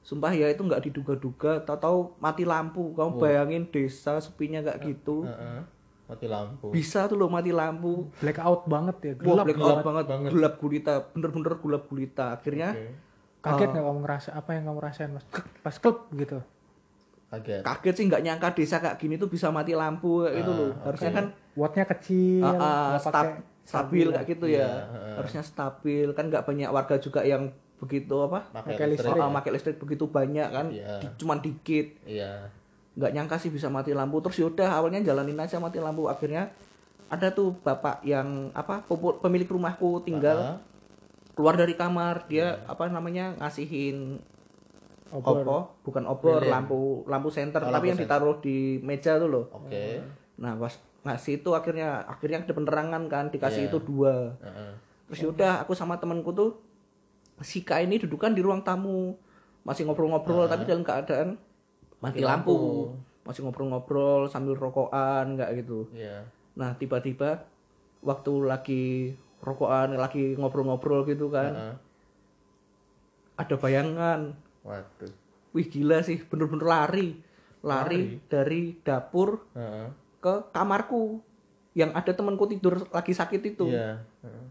[0.01, 2.93] sumpah ya itu nggak diduga-duga, tahu-tahu mati lampu.
[2.93, 5.23] Kamu bayangin desa sepinya kayak gitu.
[5.23, 5.61] Heeh.
[6.05, 6.69] Mati lampu.
[6.69, 8.13] Bisa tuh loh mati lampu.
[8.15, 9.45] Blackout banget ya, Wah, gelap.
[9.47, 10.29] blackout banget, banget.
[10.29, 12.25] gelap gulita, bener-bener gelap gulita.
[12.31, 12.85] Akhirnya Oke.
[13.41, 13.71] Kaget Oh.
[13.71, 15.25] nggak kamu ngerasa apa yang kamu rasain mas?
[15.61, 16.41] Pas klub gitu.
[17.27, 17.61] Kaget.
[17.61, 20.71] kaget sih nggak nyangka desa kayak gini tuh bisa mati lampu kayak gitu Ah, loh.
[20.79, 24.57] Harusnya kan Wattnya kecil, nggak stab- pakai stabil kayak gitu ya.
[24.57, 25.15] Iya, ah.
[25.17, 28.45] Harusnya stabil kan nggak banyak warga juga yang begitu apa?
[28.53, 29.17] Pakai Pakai listrik.
[29.17, 31.01] Ah, pakai listrik begitu banyak kan, Iya.
[31.01, 31.87] di- cuman dikit.
[32.05, 32.47] Iya.
[32.95, 34.21] Nggak nyangka sih bisa mati lampu.
[34.21, 36.07] Terus yaudah awalnya jalanin aja mati lampu.
[36.07, 36.53] Akhirnya
[37.05, 38.85] ada tuh bapak yang apa
[39.19, 40.57] pemilik rumahku tinggal Ah,
[41.35, 44.21] keluar dari kamar dia apa namanya ngasihin
[45.11, 45.41] obor.
[45.41, 46.49] Opo, bukan obor, Lilin.
[46.49, 48.17] lampu lampu senter, Oh, tapi lampu yang senter.
[48.17, 49.45] ditaruh di meja tuh loh.
[49.51, 49.99] Oke.
[50.37, 50.73] Nah, pas
[51.05, 53.69] ngasih itu akhirnya akhirnya ada penerangan kan, dikasih Iya.
[53.69, 54.33] itu dua.
[54.41, 54.71] Heeh.
[55.05, 56.51] Terus yaudah aku sama temanku tuh
[57.35, 59.11] Sika ini dudukan di ruang tamu,
[59.67, 61.35] masih ngobrol-ngobrol tapi dalam keadaan
[61.99, 62.55] mati lampu.
[62.55, 62.57] lampu.
[63.27, 65.83] Masih ngobrol-ngobrol sambil rokokan kayak gitu.
[65.91, 66.23] Iya.
[66.55, 67.43] Nah, tiba-tiba
[67.99, 68.83] waktu lagi
[69.43, 71.75] rokokan, lagi ngobrol-ngobrol gitu kan, Heeh.
[73.35, 74.31] ada bayangan
[74.65, 75.11] Waduh.
[75.53, 77.09] Wih gila sih, bener-bener lari.
[77.65, 79.87] Lari, dari dapur Heeh.
[80.25, 81.21] Ke kamarku.
[81.77, 83.69] Yang ada temanku tidur lagi sakit itu.
[83.69, 84.01] Iya.
[84.25, 84.45] Heeh.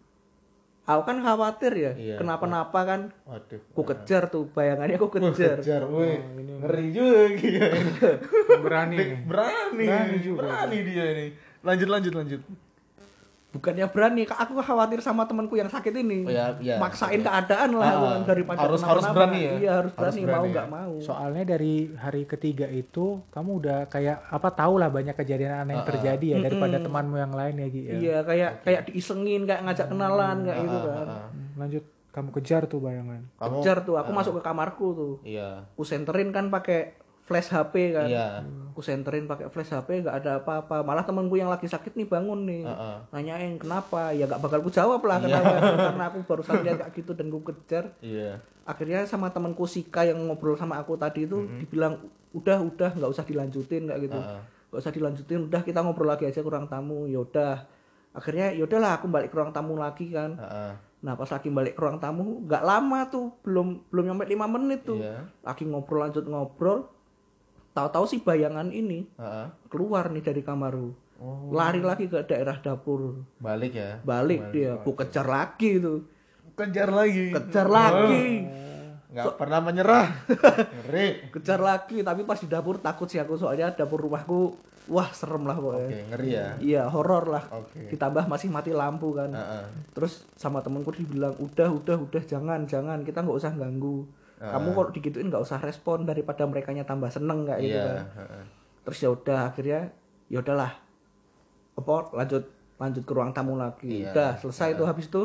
[0.84, 2.20] Aku kan khawatir ya, Iya.
[2.20, 3.00] kenapa-napa kan.
[3.24, 3.56] Waduh.
[3.72, 5.56] Aku kejar tuh, bayangannya aku kejar.
[5.64, 6.20] Kejar, woi.
[6.20, 7.68] Ngeri juga.
[8.60, 9.10] Berani nih.
[9.24, 9.86] berani.
[9.88, 10.44] Berani juga.
[10.44, 11.26] Berani dia ini.
[11.64, 12.40] Lanjut lanjut lanjut.
[13.54, 16.26] Bukannya berani, Kak, aku khawatir sama temanku yang sakit ini.
[16.26, 16.74] Oh, iya, iya.
[16.76, 19.52] Maksain keadaan lah Ah, aku kan, daripada harus- harus berani ya?
[19.54, 20.74] Iya, harus Harus berani, mau berani nggak ya?
[20.74, 20.92] mau.
[20.98, 25.86] Soalnya dari hari ketiga itu kamu udah kayak apa tahu lah banyak kejadian aneh yang
[25.86, 27.94] terjadi ya daripada temanmu yang lain ya Gi ya.
[27.94, 31.06] Iya, kayak kayak diisengin, kayak ngajak kenalan kayak gitu kan.
[31.06, 33.22] Ah, Hmm, Lanjut kamu kejar tuh bayangan.
[33.36, 35.14] Kamu Kejar tuh, aku masuk ke kamarku tuh.
[35.22, 35.62] Iya.
[35.70, 38.08] Aku senterin kan pakai flash HP kan.
[38.08, 38.44] Iya.
[38.74, 40.84] Aku senterin pakai flash HP nggak ada apa-apa.
[40.84, 42.62] Malah temanku yang lagi sakit nih bangun nih.
[42.68, 42.96] Heeh.
[43.10, 44.12] Nanyain kenapa?
[44.12, 45.52] Ya nggak bakal ku jawab lah kenapa.
[45.92, 47.96] Karena aku barusan lihat kayak gitu dan ku kejar.
[48.04, 48.44] Iya.
[48.64, 52.00] Akhirnya sama temanku Sika yang ngobrol sama aku tadi itu dibilang
[52.34, 54.20] udah udah nggak usah dilanjutin kayak gitu.
[54.20, 54.40] Heeh.
[54.74, 57.08] Nggak usah dilanjutin, udah kita ngobrol lagi aja kurang tamu.
[57.08, 57.64] Ya udah.
[58.14, 60.36] Akhirnya ya udahlah aku balik ke ruang tamu lagi kan.
[60.36, 60.72] Heeh.
[61.04, 64.88] Nah pas lagi balik ke ruang tamu nggak lama tuh belum belum nyampe lima menit
[64.88, 65.28] tuh Iya.
[65.44, 66.88] lagi ngobrol lanjut ngobrol
[67.74, 69.46] tahu-tahu si bayangan ini Heeh.
[69.66, 71.46] keluar nih dari kamarku Oh.
[71.48, 74.02] lari lagi ke daerah dapur Balik ya.
[74.02, 76.02] balik dia aku kejar lagi tuh
[76.52, 77.30] Kejar lagi.
[77.30, 78.44] kejar lagi
[79.08, 80.10] Nggak pernah menyerah.
[80.82, 81.30] Ngeri.
[81.30, 85.54] kejar lagi tapi pas di dapur takut sih aku soalnya dapur rumahku wah serem lah
[85.54, 86.46] Oke, pokoknya ngeri ya.
[86.58, 87.88] iya horor lah Oke.
[87.88, 89.64] ditambah masih mati lampu kan Heeh.
[89.92, 94.02] terus sama temenku dibilang udah udah udah jangan jangan kita nggak usah ganggu
[94.50, 97.94] kamu kalau digituin nggak usah respon daripada mereka tambah seneng kayak gitu Iya.
[97.94, 98.06] kan
[98.84, 99.80] terus ya udah akhirnya
[100.26, 100.72] ya udahlah
[101.74, 102.44] apa lanjut
[102.76, 104.12] lanjut ke ruang tamu lagi Iya.
[104.12, 105.22] udah selesai tuh habis itu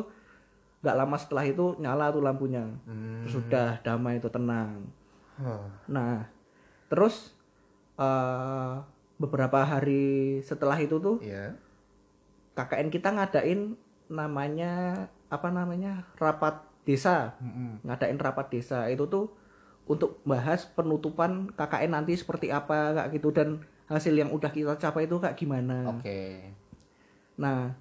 [0.79, 3.25] nggak lama setelah itu nyala tuh lampunya Hmm.
[3.25, 4.87] terus udah damai itu tenang
[5.35, 5.67] Huh.
[5.87, 6.23] nah
[6.87, 7.35] terus
[7.95, 8.73] eh,
[9.15, 11.51] beberapa hari setelah itu tuh Iya.
[12.55, 13.75] KKN kita ngadain
[14.07, 17.85] namanya apa namanya rapat desa Mm-mm.
[17.85, 19.29] ngadain rapat desa itu tuh
[19.85, 25.09] untuk bahas penutupan KKN nanti seperti apa kayak gitu dan hasil yang udah kita capai
[25.09, 25.97] itu kayak gimana.
[25.97, 26.53] Oke.
[27.41, 27.73] Nah,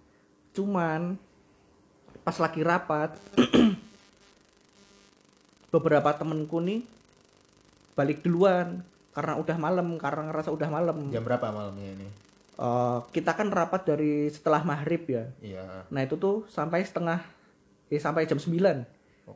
[0.57, 1.21] cuman
[2.25, 3.13] pas lagi rapat
[5.73, 6.81] beberapa temenku nih
[7.93, 8.81] balik duluan
[9.13, 11.13] karena udah malam karena ngerasa udah malam.
[11.13, 12.09] Jam berapa malamnya ini?
[12.57, 15.29] Eh, kita kan rapat dari setelah maghrib ya.
[15.45, 15.85] Iya.
[15.93, 17.21] Nah itu tuh sampai setengah
[17.89, 18.85] eh sampai jam 9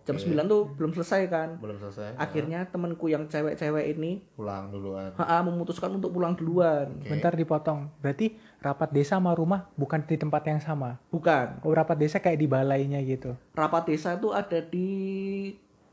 [0.02, 1.48] Jam 9 tuh belum selesai kan.
[1.60, 2.16] Belum selesai.
[2.16, 5.12] Akhirnya temenku yang cewek-cewek ini Pulang duluan.
[5.16, 6.88] ha, memutuskan untuk pulang duluan.
[7.04, 7.92] Bentar dipotong.
[8.00, 10.96] Berarti rapat desa sama rumah bukan di tempat yang sama.
[11.12, 11.60] Bukan.
[11.66, 13.36] Oh, rapat desa kayak di balainya gitu.
[13.52, 14.88] Rapat desa itu ada di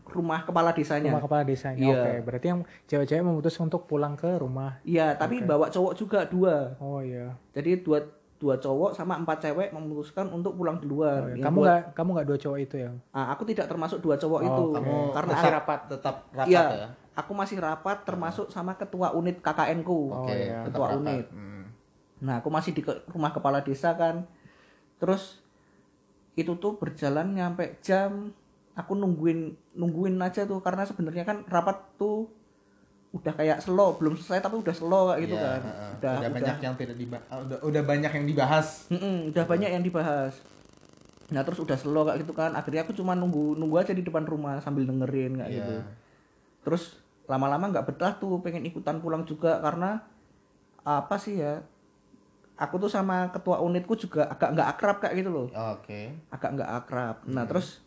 [0.09, 1.13] rumah kepala desanya.
[1.13, 1.79] Rumah kepala desanya.
[1.79, 2.01] Iya.
[2.01, 4.81] Oke, berarti yang cewek-cewek memutuskan untuk pulang ke rumah.
[4.81, 6.75] Iya, tapi bawa cowok juga dua.
[6.81, 7.37] Oh iya.
[7.53, 8.01] Jadi dua
[8.39, 11.19] dua cowok sama empat cewek memutuskan untuk pulang duluan.
[11.19, 11.35] Oh, iya.
[11.35, 12.89] Yang Kamu buat- nggak kamu nggak dua cowok itu ya?
[13.11, 16.63] Ah, aku tidak termasuk dua cowok Oh, itu Kamu karena masih rapat tetap rapat iya,
[16.63, 16.87] ya.
[17.13, 19.99] aku masih rapat termasuk sama ketua unit KKN-ku.
[20.17, 20.63] Oke, iya.
[20.63, 20.99] tetap Ketua rapat.
[21.03, 21.25] unit.
[21.29, 21.63] Hmm.
[22.19, 24.23] Nah, aku masih di ke- rumah kepala desa kan.
[24.97, 25.43] Terus
[26.33, 28.31] itu tuh berjalan nyampe jam
[28.71, 29.39] aku nungguin
[29.73, 32.31] nungguin aja tuh karena sebenarnya kan rapat tuh
[33.09, 35.61] udah kayak slow belum selesai tapi udah slow kayak gitu Iya, kan.
[35.65, 35.91] heeh.
[35.97, 38.67] udah udah, banyak yang tidak dibahas udah, udah banyak yang dibahas.
[38.87, 40.33] Mm-mm, udah banyak yang dibahas.
[41.29, 42.53] Nah terus udah slow kayak gitu kan.
[42.53, 45.57] Akhirnya aku cuma nunggu nunggu aja di depan rumah sambil dengerin kayak Iya.
[45.59, 45.75] gitu
[46.59, 50.03] terus lama-lama nggak betah tuh pengen ikutan pulang juga karena
[50.81, 51.63] apa sih ya
[52.55, 55.47] aku tuh sama ketua unitku juga agak nggak akrab kayak gitu loh.
[55.49, 56.13] Oke.
[56.29, 57.15] Agak nggak akrab.
[57.25, 57.49] Nah Hmm.
[57.49, 57.81] terus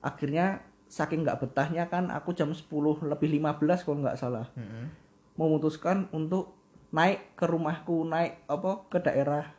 [0.00, 2.70] akhirnya saking nggak betahnya kan aku jam 10
[3.10, 4.46] lebih 15 kalau nggak salah.
[4.54, 5.02] Mm-mm.
[5.34, 6.54] memutuskan untuk
[6.94, 9.50] naik ke rumahku naik apa ke daerah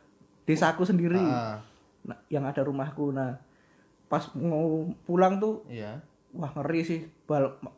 [0.48, 1.20] desaku sendiri.
[1.20, 1.60] Ah,
[2.00, 3.12] nah, yang ada rumahku.
[3.12, 3.36] Nah
[4.08, 6.00] pas mau pulang tuh iya.
[6.32, 7.00] wah ngeri sih.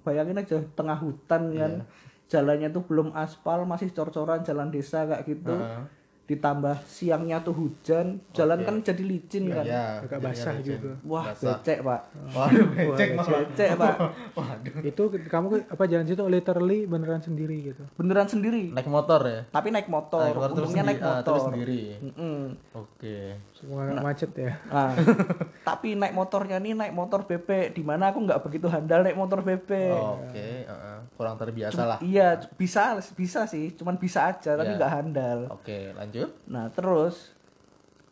[0.06, 1.72] Bayangin aja tengah hutan kan.
[1.82, 2.06] Iya.
[2.28, 5.58] jalannya tuh belum aspal masih cor-coran jalan desa kayak gitu.
[5.58, 5.82] Heeh.
[6.28, 10.76] Ditambah siangnya tuh hujan jalan kan jadi licin kan Iya, Agak basah licin.
[10.76, 10.92] juga.
[11.02, 11.56] wah Basah.
[11.56, 13.40] becek pak Waduh, becek malah.
[13.42, 13.94] becek pak
[14.38, 14.74] Waduh.
[14.84, 17.82] Itu kamu apa jalan situ literally beneran sendiri gitu.
[17.94, 19.40] beneran sendiri Naik motor ya?
[19.48, 21.82] tapi naik motor Naik motor terus untungnya naik ah, motor terus sendiri.
[21.98, 22.40] Mm-mm.
[22.74, 23.18] Oke.
[23.54, 24.52] Semua nggak macet ya.
[24.68, 24.92] Nah,
[25.68, 29.40] tapi naik motornya nih naik motor BP di mana aku nggak begitu handal naik motor
[29.40, 30.98] BP Oke, heeh.
[31.14, 31.98] kurang terbiasa lah.
[32.00, 34.76] iya bisa bisa sih cuman bisa aja tapi Iya.
[34.76, 36.17] nggak handal Oke, lanjut.
[36.44, 37.36] Nah terus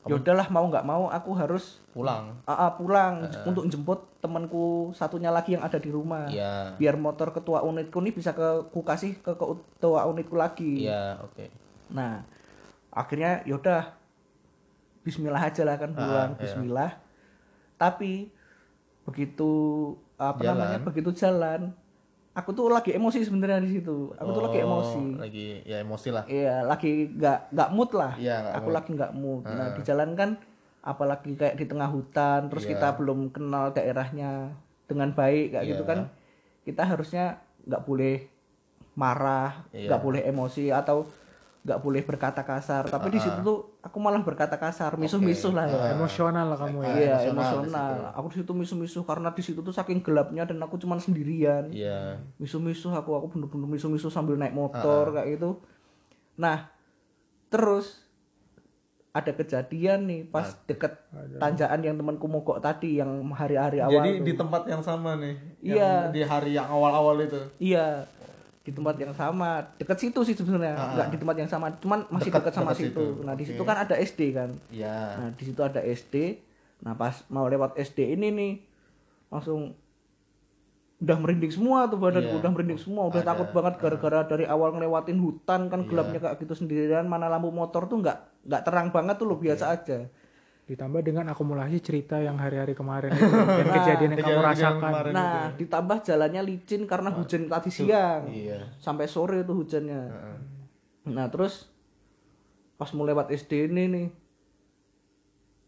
[0.05, 2.31] ya udahlah mau nggak mau aku harus Pulang.
[2.45, 6.77] ah, ah, pulang untuk jemput temanku satunya lagi yang ada di rumah Iya.
[6.77, 11.51] biar motor ketua unitku nih bisa ke ku kasih ke ketua unitku lagi Iya, oke.
[11.88, 12.23] Nah,
[12.88, 13.95] akhirnya yaudah
[15.03, 16.40] Bismillah aja lah kan pulang, iya.
[16.40, 16.90] Bismillah.
[17.75, 18.27] Tapi
[19.03, 19.51] begitu
[20.16, 20.55] apa Jalan.
[20.59, 21.71] namanya begitu jalan,
[22.37, 24.12] aku tuh lagi emosi sebenarnya di situ.
[24.12, 25.05] Aku tuh lagi Oh, emosi.
[25.16, 26.25] Lagi ya emosi lah.
[26.29, 28.12] Iya, lagi nggak nggak mood lah.
[28.20, 28.77] Iya, nggak aku mood.
[28.77, 29.42] lagi nggak mood.
[29.49, 30.31] Nah, di jalan kan
[30.85, 32.77] apalagi kayak di tengah hutan, terus Iya.
[32.77, 34.53] kita belum kenal daerahnya
[34.87, 35.90] dengan baik kayak gitu Iya.
[35.90, 35.99] kan.
[36.62, 37.25] Kita harusnya
[37.64, 38.16] nggak boleh
[38.94, 39.88] marah, Iya.
[39.90, 41.09] nggak boleh emosi atau
[41.66, 42.87] nggak boleh berkata kasar.
[42.87, 45.98] Tapi di situ tuh aku malah berkata kasar, misuh-misuh lah ya.
[45.98, 46.94] Emosional lah kamu ya.
[46.94, 48.14] Iya, emosional emosional.
[48.14, 52.22] Aku di situ misuh-misuh karena di situ tuh saking gelapnya dan aku cuman sendirian Iya.
[52.38, 55.59] misuh-misuh aku aku bener-bener misuh-misuh sambil naik motor kayak gitu
[56.37, 56.70] nah
[57.48, 58.05] terus
[59.11, 60.92] ada kejadian nih pas deket
[61.40, 64.24] tanjakan yang temanku mogok tadi yang hari-hari awal Jadi tuh.
[64.29, 65.35] di tempat yang sama nih.
[65.64, 66.12] Iya.
[66.12, 67.40] Di hari yang awal-awal itu.
[67.57, 68.05] iya
[68.66, 72.35] di tempat yang sama deket situ sih sebenarnya nggak di tempat yang sama cuman masih
[72.35, 73.22] Dekat- sama dekat situ situ.
[73.22, 73.50] nah di Oke.
[73.55, 74.98] situ kan ada SD kan Iya.
[75.16, 76.42] Nah, di situ ada SD.
[76.76, 78.52] Nah, pas mau lewat SD ini nih
[79.29, 79.79] langsung
[80.96, 82.40] udah merinding semua tuh badanku, Iya.
[82.40, 83.29] udah merinding semua, udah Ada.
[83.31, 85.88] takut banget gara-gara dari awal ngelewatin hutan kan Iya.
[85.88, 89.70] gelapnya kayak gitu sendirian, mana lampu motor tuh nggak nggak terang banget tuh loh biasa
[89.70, 90.09] aja.
[90.66, 93.22] Ditambah dengan akumulasi cerita yang hari-hari kemarin itu
[93.62, 94.83] dan kejadian yang kamu kejadian rasakan.
[94.83, 95.12] kemarin.
[95.14, 98.26] Nah, ditambah jalannya licin karena hujan tadi siang.
[98.26, 98.74] Iya.
[98.83, 100.02] Sampai sore tuh hujannya.
[101.07, 101.70] Nah, terus
[102.76, 104.07] pas mau lewat SD ini nih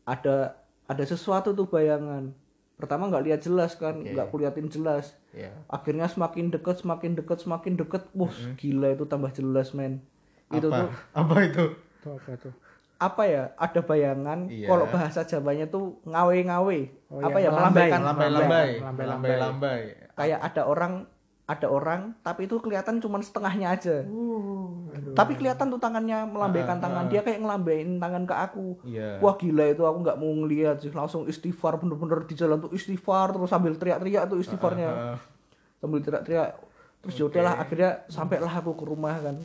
[0.05, 0.59] ada
[0.89, 2.35] ada sesuatu tuh bayangan.
[2.75, 5.15] Pertama nggak lihat jelas kan, nggak kuliatin jelas.
[5.31, 5.55] Iya.
[5.71, 8.03] Akhirnya semakin deket, semakin deket, semakin deket.
[8.15, 10.03] Wah, gila itu tambah jelas, men.
[10.51, 10.87] Itu apa?
[10.87, 11.65] tuh Apa itu?
[12.01, 12.55] Itu apa tuh?
[12.99, 13.43] Apa ya?
[13.55, 14.51] Ada bayangan.
[14.51, 14.67] Iya.
[14.67, 16.79] Kalau bahasa Jawanya tuh ngawe-ngawe.
[17.15, 17.51] Oh, apa iya, ya?
[17.55, 17.89] melambai.
[17.89, 18.01] Melambaikan.
[18.03, 18.71] Lambai-lambai.
[18.83, 19.07] Lambai-lambai.
[19.09, 19.81] Lambai-lambai.
[20.19, 20.93] Kayak ada orang
[21.49, 24.05] ada orang tapi itu kelihatan cuma setengahnya aja.
[25.17, 27.09] Tapi kelihatan tuh tangannya melambaikan tangan.
[27.09, 28.69] Dia kayak ngelambain tangan ke aku.
[28.85, 29.17] Iya.
[29.25, 33.33] Wah gila itu aku nggak mau ngeliat sih langsung istighfar bener-bener di jalan tuh istighfar
[33.33, 35.17] terus sambil teriak-teriak tuh istighfarnya Heeh.
[35.81, 36.51] sambil teriak-teriak
[36.99, 39.39] terus yaudah lah akhirnya sampailah aku ke rumah kan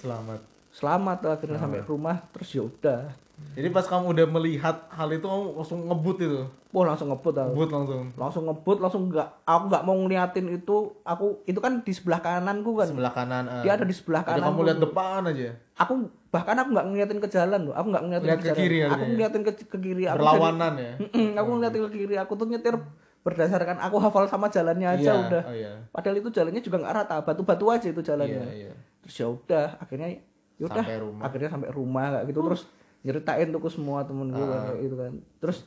[0.00, 0.55] Selamat.
[0.76, 3.16] Selamat lah akhirnya sampai ke rumah terus yaudah
[3.52, 6.40] Jadi pas kamu udah melihat hal itu kamu langsung ngebut itu.
[6.70, 8.02] wah langsung ngebut aku Ngebut langsung.
[8.14, 12.72] langsung ngebut langsung nggak aku nggak mau ngeliatin itu aku itu kan di sebelah kananku
[12.74, 13.44] kan Sebelah kanan.
[13.46, 13.60] eh.
[13.60, 15.48] dia ada di sebelah Jadi kanan kamu lihat depan aja.
[15.74, 15.92] aku
[16.26, 18.58] bahkan aku nggak ngeliatin ke jalan loh aku nggak ngeliatin Lihat ke jalan.
[18.58, 19.08] kiri aku artinya.
[19.10, 20.92] ngeliatin ke, ke kiri aku Berlawanan ya.
[20.98, 22.74] Mm-mm, aku ngeliatin ke kiri aku tuh nyetir
[23.22, 25.72] berdasarkan aku hafal sama jalannya aja Iya, udah Oh iya.
[25.90, 28.72] padahal itu jalannya juga nggak rata batu-batu aja itu jalannya iya.
[29.02, 30.08] terus ya udah akhirnya
[30.56, 31.22] yaudah Sampai rumah.
[31.22, 32.62] akhirnya sampai rumah kayak gitu terus
[33.00, 34.62] nyeritain tuh ke semua temen gue Ah.
[34.66, 35.58] kayak gitu kan terus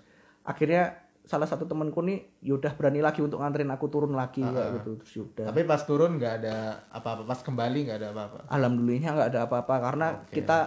[0.41, 0.83] akhirnya
[1.21, 4.89] salah satu temanku nih yaudah berani lagi untuk nganterin aku turun lagi Ah, kayak gitu
[4.97, 6.55] terus yaudah Tapi pas turun nggak ada
[6.89, 7.21] apa-apa.
[7.23, 8.37] Pas kembali nggak ada apa-apa.
[8.49, 10.57] alhamdulillahnya nggak ada apa-apa karena kita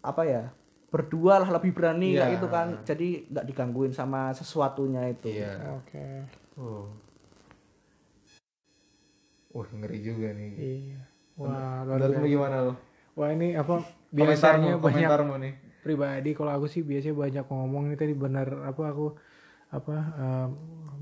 [0.00, 0.42] apa ya
[0.86, 2.20] berdua lah lebih berani Iya.
[2.22, 5.52] kayak gitu kan jadi nggak digangguin sama sesuatunya itu Iya.
[5.76, 6.06] Oke.
[6.56, 6.88] Oh.
[9.52, 10.52] Wah ngeri juga nih.
[10.54, 11.00] Iya.
[11.36, 12.74] Wah, Menurutmu gimana lo?
[13.16, 15.54] Wah ini apa Komentarmu, biasanya banyak komentarmu nih.
[15.80, 19.06] pribadi kalau aku sih biasanya banyak ngomong ini tadi bener apa aku
[19.70, 19.96] apa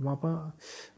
[0.01, 0.55] mau apa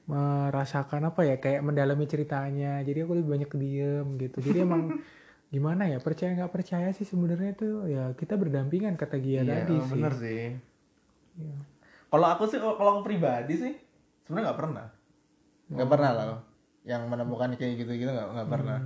[0.06, 4.90] merasakan apa ya kayak mendalami ceritanya jadi aku lebih banyak diem gitu jadi emang
[5.54, 9.74] gimana ya percaya nggak percaya sih sebenarnya tuh ya kita berdampingan kata Gia Iya, tadi
[9.78, 10.42] oh, sih bener sih.
[11.38, 11.56] Iya.
[12.06, 13.72] Kalau aku sih, kalau aku pribadi sih,
[14.26, 14.86] sebenarnya nggak pernah.
[15.70, 16.26] Nggak pernah lah.
[16.86, 18.78] Yang menemukan kayak gitu-gitu nggak nggak pernah.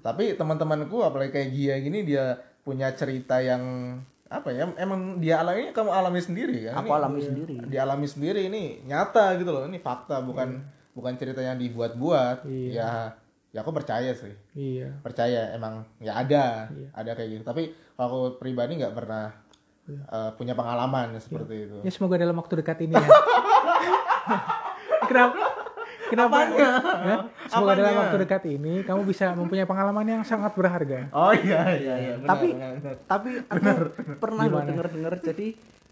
[0.00, 3.60] Tapi teman-temanku, apalagi kayak Gia gini, dia punya cerita yang
[4.26, 4.64] apa ya?
[4.76, 6.80] Emang dia alami, kamu alami sendiri kan?
[6.80, 7.54] Aku Ini alami sendiri.
[7.66, 9.66] dialami sendiri ini nyata gitu loh.
[9.66, 12.48] Ini fakta, bukan bukan cerita yang dibuat-buat.
[12.48, 12.72] Iya.
[12.72, 12.90] Ya,
[13.50, 14.32] ya aku percaya sih.
[14.56, 16.88] iya percaya emang ya ada Iya.
[16.90, 19.28] ada kayak gitu tapi kalau aku pribadi nggak pernah
[19.84, 23.04] eh, punya pengalaman seperti itu ya semoga dalam waktu dekat ini ya
[25.04, 25.51] kenapa
[26.12, 26.36] kenapa?
[26.44, 27.16] Ya?
[27.48, 31.08] semoga dalam waktu dekat ini kamu bisa mempunyai pengalaman yang sangat berharga.
[31.10, 32.14] Oh iya iya iya.
[32.16, 32.94] Benar, tapi benar, benar.
[33.08, 33.64] tapi aku
[34.18, 35.46] pernah loh denger-denger jadi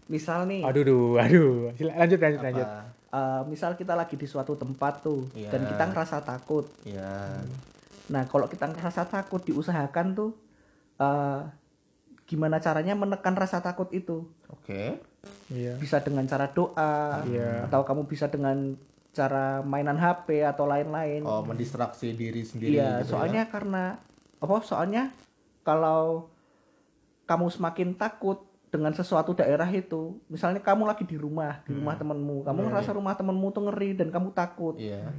[0.05, 1.73] misal nih aduh duh aduh.
[1.73, 2.67] Sila- lanjut lanjut lanjut.
[2.67, 2.83] Apa?
[3.11, 5.49] eh, misal kita lagi di suatu tempat tuh Iya.
[5.49, 6.69] dan kita ngerasa takut.
[6.83, 7.41] Iya.
[8.07, 10.31] Nah kalau kita ngerasa takut diusahakan tuh
[10.97, 11.41] eh,
[12.23, 14.23] gimana caranya menekan rasa takut itu?
[14.47, 14.99] Oke.
[15.47, 17.67] Iya bisa dengan cara doa Iya.
[17.67, 18.73] atau kamu bisa dengan
[19.11, 23.99] cara mainan HP atau lain-lain oh mendistraksi diri sendiri Iya, gitu soalnya karena
[24.41, 24.55] apa?
[24.63, 25.11] Soalnya
[25.61, 26.31] kalau
[27.27, 32.47] kamu semakin takut dengan sesuatu daerah itu, misalnya kamu lagi di rumah, di rumah temenmu,
[32.47, 34.79] kamu ngerasa rumah temenmu tuh ngeri dan kamu takut.
[34.79, 34.95] ya.
[34.95, 35.11] iya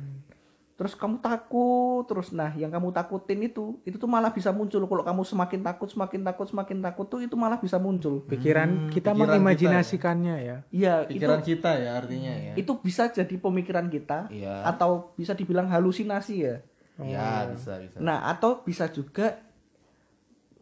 [0.73, 5.05] Terus kamu takut, terus nah yang kamu takutin itu, itu tuh malah bisa muncul kalau
[5.05, 8.25] kamu semakin takut, semakin takut, semakin takut tuh itu malah bisa muncul.
[8.25, 13.35] pikiran kita pikiran mengimajinasikannya ya Iya, itu pikiran kita ya artinya ya itu bisa jadi
[13.37, 14.65] pemikiran kita Iya.
[14.65, 16.57] atau bisa dibilang halusinasi ya.
[17.01, 19.39] Iya bisa bisa Nah, atau bisa juga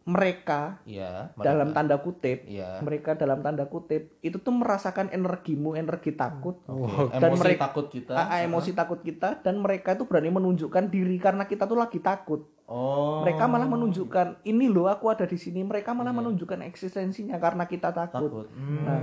[0.01, 2.81] mereka iya dalam tanda kutip iya.
[2.81, 6.57] mereka dalam tanda kutip itu tuh merasakan energimu energi takut.
[6.65, 7.21] Oke.
[7.21, 8.13] dan emosi mereka- takut kita.
[8.17, 12.49] Ah, emosi takut kita dan mereka itu berani menunjukkan diri karena kita tuh lagi takut
[12.65, 13.21] oh.
[13.21, 15.61] Mereka malah menunjukkan ini loh aku ada di sini.
[15.61, 18.47] Mereka malah menunjukkan eksistensinya karena kita takut, takut.
[18.51, 18.83] Hmm.
[18.83, 19.01] Nah,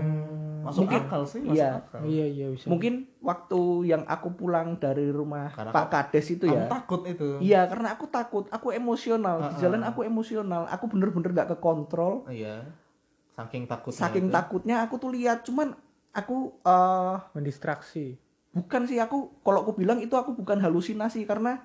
[0.69, 1.71] masuk mungkin- akal sih masuk iya.
[1.79, 2.01] akal.
[2.05, 2.67] Iya iya bisa.
[2.69, 6.69] mungkin waktu yang aku pulang dari rumah Karena Pak Kades itu ya.
[6.69, 7.39] takut itu.
[7.41, 9.49] Iya karena aku takut aku emosional.
[9.49, 12.27] Di Ah, jalan aku emosional aku bener-bener gak kekontrol.
[12.29, 12.69] Iya
[13.33, 14.35] saking takutnya saking itu.
[14.35, 15.71] takutnya aku tuh lihat cuman
[16.11, 18.19] aku eh mendistraksi.
[18.51, 21.63] bukan sih aku kalau aku bilang itu aku bukan halusinasi karena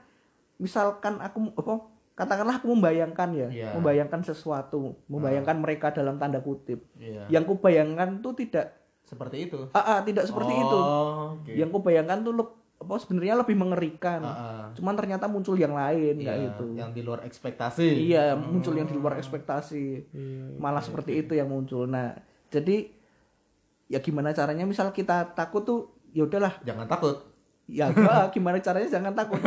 [0.64, 1.74] misalkan aku apa
[2.14, 3.70] katakanlah aku membayangkan ya Iya.
[3.74, 6.88] membayangkan sesuatu membayangkan mereka dalam tanda kutip.
[6.96, 7.28] Iya.
[7.28, 8.72] Yang kubayangkan tuh tidak
[9.04, 9.68] seperti itu?
[9.72, 10.78] Ah, ah, tidak seperti itu.
[10.78, 11.52] Oh, oke.
[11.52, 14.22] yang kubayangkan tuh leb- apa sebenarnya lebih mengerikan.
[14.22, 14.66] Ah, ah.
[14.72, 16.66] cuman ternyata muncul yang lain Iya, kayak gitu.
[16.74, 17.90] yang di luar ekspektasi.
[18.06, 19.86] Iya muncul yang di luar ekspektasi.
[20.08, 21.84] Iya malah seperti itu yang muncul.
[21.86, 22.14] Nah
[22.48, 22.94] jadi
[23.88, 24.64] ya gimana caranya?
[24.64, 25.80] Misal kita takut tuh
[26.12, 26.62] ya udahlah.
[26.62, 27.33] Jangan takut
[27.64, 29.40] ya enggak gimana caranya jangan takut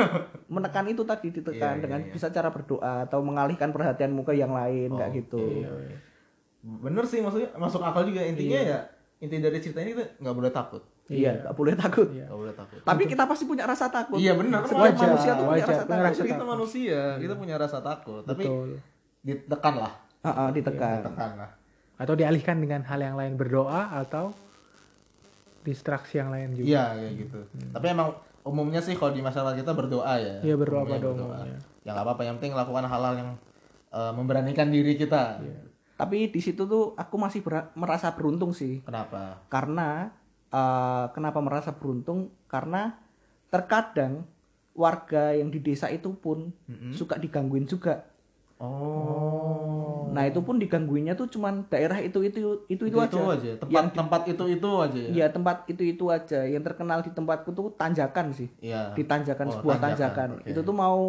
[0.48, 2.12] menekan itu tadi ditekan Iya, iya, dengan iya.
[2.12, 5.18] bisa cara berdoa atau mengalihkan perhatianmu ke yang lain kayak Oke.
[5.20, 5.42] gitu.
[6.66, 8.26] bener sih maksudnya masuk akal juga.
[8.26, 8.78] Intinya ya
[9.16, 10.82] inti dari cerita ini kita nggak boleh takut.
[11.06, 12.08] Iya nggak boleh takut.
[12.10, 12.26] Iya.
[12.26, 12.80] nggak boleh takut.
[12.82, 14.18] Tapi kita pasti punya rasa takut.
[14.18, 16.02] Iya benar Wajar, manusia tuh punya wajar, rasa takut.
[16.02, 18.22] rasa kita manusia kita punya rasa takut.
[18.26, 18.68] Tapi betul.
[19.22, 19.92] ditekan lah
[20.26, 21.06] Ah, ah, ditekan.
[21.06, 21.50] Ditekan lah
[21.96, 24.28] atau dialihkan dengan hal yang lain berdoa atau
[25.66, 26.66] distraksi yang lain juga.
[26.70, 27.38] Iya kayak gitu.
[27.74, 28.08] Tapi emang
[28.46, 30.34] umumnya sih kalau di masyarakat kita berdoa ya.
[30.46, 31.58] Iya, berdoa Umumnya pada umumnya.
[31.82, 32.22] ya nggak apa-apa.
[32.22, 33.30] Yang penting lakukan hal-hal yang
[33.90, 35.42] eh, memberanikan diri kita.
[35.98, 37.42] Tapi di situ tuh aku masih
[37.74, 38.86] merasa beruntung sih.
[38.86, 39.42] Kenapa?
[39.50, 40.14] Karena
[40.54, 42.30] eh, kenapa merasa beruntung?
[42.46, 42.94] Karena
[43.50, 44.22] terkadang
[44.76, 46.52] warga yang di desa itu pun
[46.94, 48.06] suka digangguin juga.
[48.56, 49.85] Oh
[50.16, 53.20] nah itu pun digangguinnya tuh cuman daerah itu itu itu itu, itu, aja.
[53.36, 53.50] aja.
[53.60, 55.10] Tempat tempat itu itu aja ya?
[55.12, 56.40] Iya tempat itu itu aja.
[56.48, 58.48] Yang terkenal di tempatku tuh tanjakan sih.
[58.64, 58.96] Iya.
[58.96, 60.50] Di tanjakan Oh, sebuah tanjakan, tanjakan, oke.
[60.50, 61.00] itu tuh mau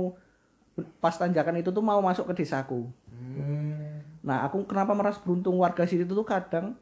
[1.00, 2.92] pas tanjakan itu tuh mau masuk ke desaku.
[3.08, 4.04] Hmm.
[4.22, 6.76] nah aku kenapa merasa beruntung warga situ tuh kadang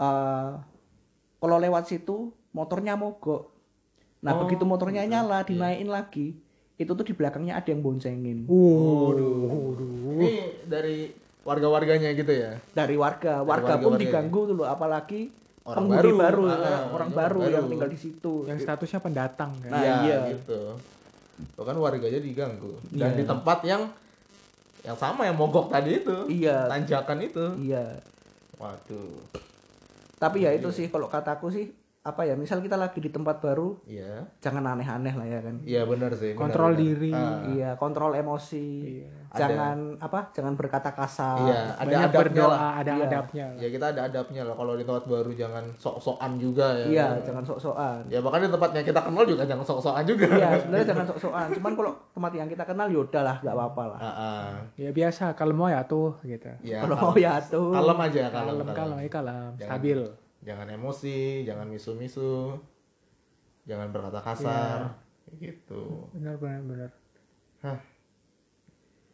[0.00, 0.50] eh
[1.36, 3.52] kalau lewat situ motornya mogok.
[4.24, 5.12] Nah Oh, begitu motornya gitu.
[5.12, 6.36] nyala dinaikin lagi
[6.76, 8.48] itu tuh di belakangnya ada yang boncengin.
[8.48, 9.88] Waduh, waduh.
[10.16, 10.32] ini
[10.64, 11.12] dari
[11.50, 14.00] warga-warganya gitu ya dari warga warga pun warga-warga.
[14.00, 15.22] diganggu dulu apalagi
[15.60, 16.16] Orang penghuni baru.
[16.16, 17.52] baru, Ah, ah, orang orang baru baru.
[17.52, 20.18] yang tinggal di situ yang statusnya pendatang kan Nah, Iya, iya.
[20.32, 20.60] gitu
[21.50, 23.82] Tuh kan warganya diganggu dan di tempat yang
[24.80, 26.64] yang sama yang mogok tadi itu Iya.
[26.66, 27.98] tanjakan itu iya
[28.56, 29.20] waduh
[30.16, 31.68] tapi ya itu sih kalau kataku sih
[32.00, 34.24] apa ya misal kita lagi di tempat baru Iya.
[34.40, 36.32] jangan aneh-aneh lah ya kan Iya benar sih.
[36.32, 36.80] Kontrol benar.
[36.82, 37.12] diri.
[37.12, 42.70] Ah, iya kontrol emosi jangan apa jangan berkata kasar Iya, ada Banyak adabnya berdoa, lah.
[42.74, 43.04] ada Iya.
[43.04, 43.46] adabnya.
[43.56, 44.54] Ya kita ada adabnya lah.
[44.54, 46.86] Kalau di tempat baru jangan sok-sokan juga ya.
[46.86, 50.26] iya jangan sok-sokan Ya bahkan di tempat yang kita kenal juga jangan sok-sokan juga.
[50.32, 54.00] iya sebenarnya jangan sok-sokan cuman kalau tempat yang kita kenal yaudah lah nggak apa-apa lah
[54.00, 54.48] Ah, ah.
[54.74, 56.50] Ya biasa, kalau mau ya tuh gitu.
[56.60, 58.74] Ya, kalau mau ya tuh kalem aja, kalem, Kalem, kalem.
[58.74, 60.00] kalem, ya kalem, Jangan- stabil.
[60.40, 62.56] Jangan emosi, jangan misu-misu,
[63.62, 64.88] jangan berkata kasar,
[65.30, 65.52] Iya.
[65.52, 66.08] gitu.
[66.10, 66.90] Benar, benar, benar.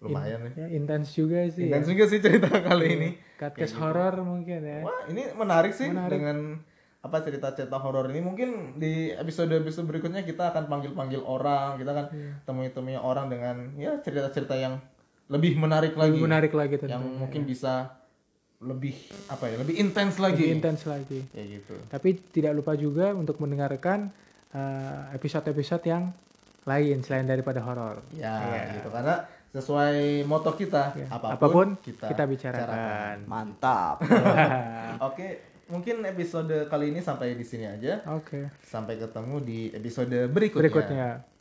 [0.09, 0.53] Lumayan nih.
[0.57, 1.67] Ya intens juga sih.
[1.67, 3.09] Intens juga sih cerita kali ini.
[3.37, 4.81] Podcast horor mungkin ya.
[4.81, 6.13] Wah, ini menarik sih Menarik.
[6.13, 6.39] dengan
[6.99, 12.33] apa cerita-cerita horor ini mungkin di episode-episode berikutnya kita akan panggil-panggil orang, kita akan Iya.
[12.43, 14.83] temui-temui orang dengan ya cerita-cerita yang
[15.27, 16.19] lebih menarik lagi.
[16.19, 16.91] Menarik lagi tentu.
[16.91, 17.95] yang mungkin bisa
[18.57, 18.97] lebih
[19.29, 20.43] apa ya, lebih intens lagi.
[20.43, 21.21] Lebih intens lagi.
[21.29, 21.75] Kayak gitu.
[21.87, 24.11] Tapi tidak lupa juga untuk mendengarkan
[24.51, 26.11] eh, episode-episode yang
[26.65, 28.03] lain selain daripada horor.
[28.11, 29.23] Ya, gitu karena
[29.57, 33.25] sesuai moto kita, Ya, apa pun, Apa pun kita, kita, bicarakan.
[33.25, 34.05] mantap
[35.09, 38.05] Oke, mungkin episode kali ini sampai di sini aja.
[38.13, 38.53] Oke.
[38.61, 40.63] Sampai ketemu di episode berikutnya.
[40.63, 41.36] Berikutnya.